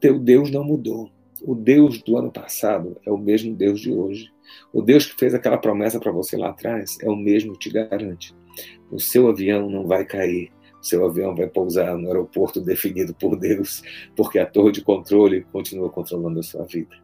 teu 0.00 0.18
Deus 0.18 0.50
não 0.50 0.64
mudou. 0.64 1.12
O 1.42 1.54
Deus 1.54 2.02
do 2.02 2.16
ano 2.16 2.30
passado 2.30 2.96
é 3.04 3.10
o 3.10 3.18
mesmo 3.18 3.54
Deus 3.54 3.80
de 3.80 3.92
hoje. 3.92 4.30
O 4.72 4.82
Deus 4.82 5.06
que 5.06 5.18
fez 5.18 5.34
aquela 5.34 5.58
promessa 5.58 5.98
para 5.98 6.12
você 6.12 6.36
lá 6.36 6.50
atrás 6.50 6.98
é 7.00 7.08
o 7.08 7.16
mesmo 7.16 7.52
que 7.52 7.60
te 7.60 7.70
garante. 7.70 8.34
O 8.90 8.98
seu 8.98 9.28
avião 9.28 9.70
não 9.70 9.86
vai 9.86 10.04
cair. 10.04 10.50
O 10.80 10.84
seu 10.84 11.04
avião 11.04 11.34
vai 11.34 11.46
pousar 11.46 11.96
no 11.96 12.08
aeroporto 12.08 12.60
definido 12.60 13.14
por 13.14 13.36
Deus, 13.36 13.82
porque 14.16 14.38
a 14.38 14.46
torre 14.46 14.72
de 14.72 14.82
controle 14.82 15.44
continua 15.52 15.90
controlando 15.90 16.40
a 16.40 16.42
sua 16.42 16.64
vida. 16.64 16.96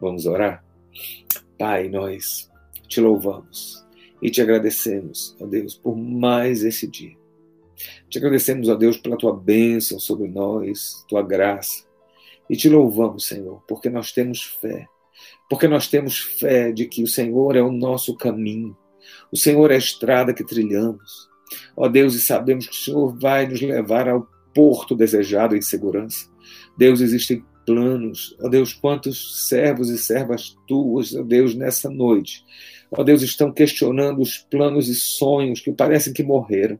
Vamos 0.00 0.24
orar? 0.24 0.64
Pai, 1.58 1.88
nós 1.88 2.50
te 2.88 3.00
louvamos 3.00 3.86
e 4.22 4.30
te 4.30 4.40
agradecemos, 4.40 5.36
ó 5.40 5.46
Deus, 5.46 5.74
por 5.74 5.96
mais 5.96 6.64
esse 6.64 6.86
dia. 6.86 7.16
Te 8.08 8.18
agradecemos, 8.18 8.68
ó 8.68 8.74
Deus, 8.74 8.96
pela 8.96 9.16
tua 9.16 9.34
bênção 9.36 9.98
sobre 9.98 10.28
nós, 10.28 11.04
tua 11.08 11.22
graça. 11.22 11.89
E 12.50 12.56
te 12.56 12.68
louvamos, 12.68 13.26
Senhor, 13.26 13.62
porque 13.68 13.88
nós 13.88 14.12
temos 14.12 14.42
fé. 14.42 14.86
Porque 15.48 15.68
nós 15.68 15.88
temos 15.88 16.18
fé 16.18 16.72
de 16.72 16.86
que 16.86 17.02
o 17.02 17.06
Senhor 17.06 17.56
é 17.56 17.62
o 17.62 17.70
nosso 17.70 18.16
caminho. 18.16 18.76
O 19.32 19.36
Senhor 19.36 19.70
é 19.70 19.74
a 19.76 19.78
estrada 19.78 20.34
que 20.34 20.44
trilhamos. 20.44 21.28
Ó 21.76 21.88
Deus, 21.88 22.14
e 22.14 22.20
sabemos 22.20 22.66
que 22.66 22.74
o 22.74 22.78
Senhor 22.78 23.18
vai 23.18 23.46
nos 23.46 23.60
levar 23.60 24.08
ao 24.08 24.26
porto 24.54 24.96
desejado 24.96 25.56
em 25.56 25.62
segurança. 25.62 26.28
Deus, 26.76 27.00
existem 27.00 27.44
planos. 27.64 28.36
Ó 28.42 28.48
Deus, 28.48 28.72
quantos 28.72 29.48
servos 29.48 29.88
e 29.88 29.96
servas 29.96 30.56
tuas, 30.66 31.14
ó 31.14 31.22
Deus, 31.22 31.54
nessa 31.54 31.88
noite 31.88 32.44
ó 32.90 33.04
Deus, 33.04 33.22
estão 33.22 33.52
questionando 33.52 34.20
os 34.20 34.38
planos 34.38 34.88
e 34.88 34.94
sonhos 34.94 35.60
que 35.60 35.72
parecem 35.72 36.12
que 36.12 36.22
morreram. 36.22 36.78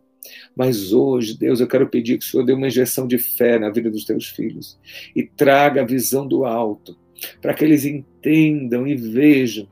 Mas 0.54 0.92
hoje, 0.92 1.36
Deus, 1.36 1.60
eu 1.60 1.66
quero 1.66 1.88
pedir 1.88 2.18
que 2.18 2.24
o 2.24 2.28
Senhor 2.28 2.44
dê 2.44 2.52
uma 2.52 2.68
injeção 2.68 3.06
de 3.06 3.18
fé 3.18 3.58
na 3.58 3.70
vida 3.70 3.90
dos 3.90 4.04
teus 4.04 4.28
filhos 4.28 4.78
e 5.14 5.22
traga 5.22 5.82
a 5.82 5.86
visão 5.86 6.26
do 6.26 6.44
alto, 6.44 6.96
para 7.40 7.54
que 7.54 7.64
eles 7.64 7.84
entendam 7.84 8.86
e 8.86 8.94
vejam 8.94 9.68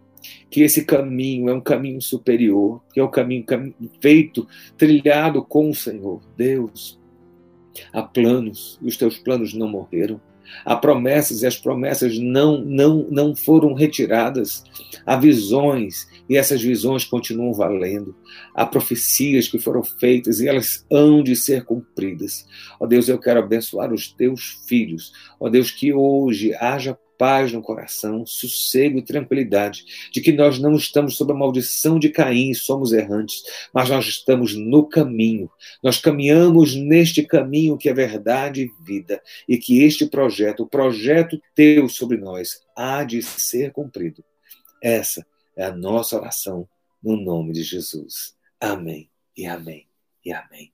que 0.51 0.63
esse 0.63 0.85
caminho 0.85 1.49
é 1.49 1.55
um 1.55 1.61
caminho 1.61 2.01
superior, 2.01 2.83
que 2.93 3.01
é 3.01 3.03
o 3.03 3.09
caminho, 3.09 3.45
caminho 3.45 3.75
feito, 4.01 4.47
trilhado 4.77 5.43
com 5.43 5.71
o 5.71 5.75
Senhor. 5.75 6.23
Deus, 6.37 6.99
há 7.93 8.03
planos 8.03 8.79
e 8.83 8.89
os 8.89 8.97
teus 8.97 9.19
planos 9.19 9.55
não 9.55 9.69
morreram. 9.69 10.21
Há 10.65 10.77
promessas 10.77 11.43
e 11.43 11.47
as 11.47 11.59
promessas 11.59 12.19
não, 12.19 12.59
não, 12.65 13.07
não 13.11 13.37
foram 13.37 13.75
retiradas. 13.75 14.65
Há 15.05 15.17
visões 15.17 16.09
e 16.29 16.37
essas 16.37 16.61
visões 16.61 17.05
continuam 17.05 17.53
valendo. 17.53 18.15
Há 18.55 18.67
profecias 18.67 19.49
que 19.49 19.59
foram 19.59 19.83
feitas 19.83 20.41
e 20.41 20.49
elas 20.49 20.85
hão 20.91 21.23
de 21.23 21.35
ser 21.35 21.65
cumpridas. 21.65 22.47
Ó 22.79 22.87
Deus, 22.87 23.09
eu 23.09 23.19
quero 23.19 23.41
abençoar 23.41 23.93
os 23.93 24.13
teus 24.13 24.61
filhos. 24.69 25.13
Ó 25.41 25.49
Deus, 25.49 25.71
que 25.71 25.93
hoje 25.93 26.55
haja 26.55 26.99
paz 27.19 27.53
no 27.53 27.61
coração, 27.61 28.25
sossego 28.25 28.99
e 28.99 29.03
tranquilidade, 29.03 29.85
de 30.13 30.21
que 30.21 30.31
nós 30.31 30.59
não 30.61 30.75
estamos 30.77 31.17
sob 31.17 31.33
a 31.33 31.35
maldição 31.35 31.99
de 31.99 32.09
Caim 32.11 32.55
somos 32.55 32.93
errantes, 32.93 33.43
mas 33.75 33.91
nós 33.91 34.07
estamos 34.07 34.55
no 34.55 34.89
caminho. 34.89 35.51
Nós 35.83 35.99
caminhamos 35.99 36.77
neste 36.77 37.25
caminho 37.25 37.77
que 37.77 37.89
é 37.89 37.93
verdade 37.93 38.63
e 38.63 38.85
vida, 38.85 39.21
e 39.49 39.59
que 39.59 39.83
este 39.83 40.07
projeto, 40.07 40.63
o 40.63 40.69
projeto 40.69 41.41
teu 41.57 41.89
sobre 41.89 42.17
nós, 42.17 42.61
há 42.77 43.03
de 43.03 43.21
ser 43.21 43.73
cumprido. 43.73 44.23
Essa 44.81 45.27
é 45.59 45.65
a 45.65 45.77
nossa 45.77 46.17
oração 46.17 46.69
no 47.03 47.17
nome 47.17 47.53
de 47.53 47.65
Jesus. 47.65 48.37
Amém 48.61 49.11
e 49.37 49.45
amém 49.45 49.89
e 50.25 50.33
amém. 50.33 50.73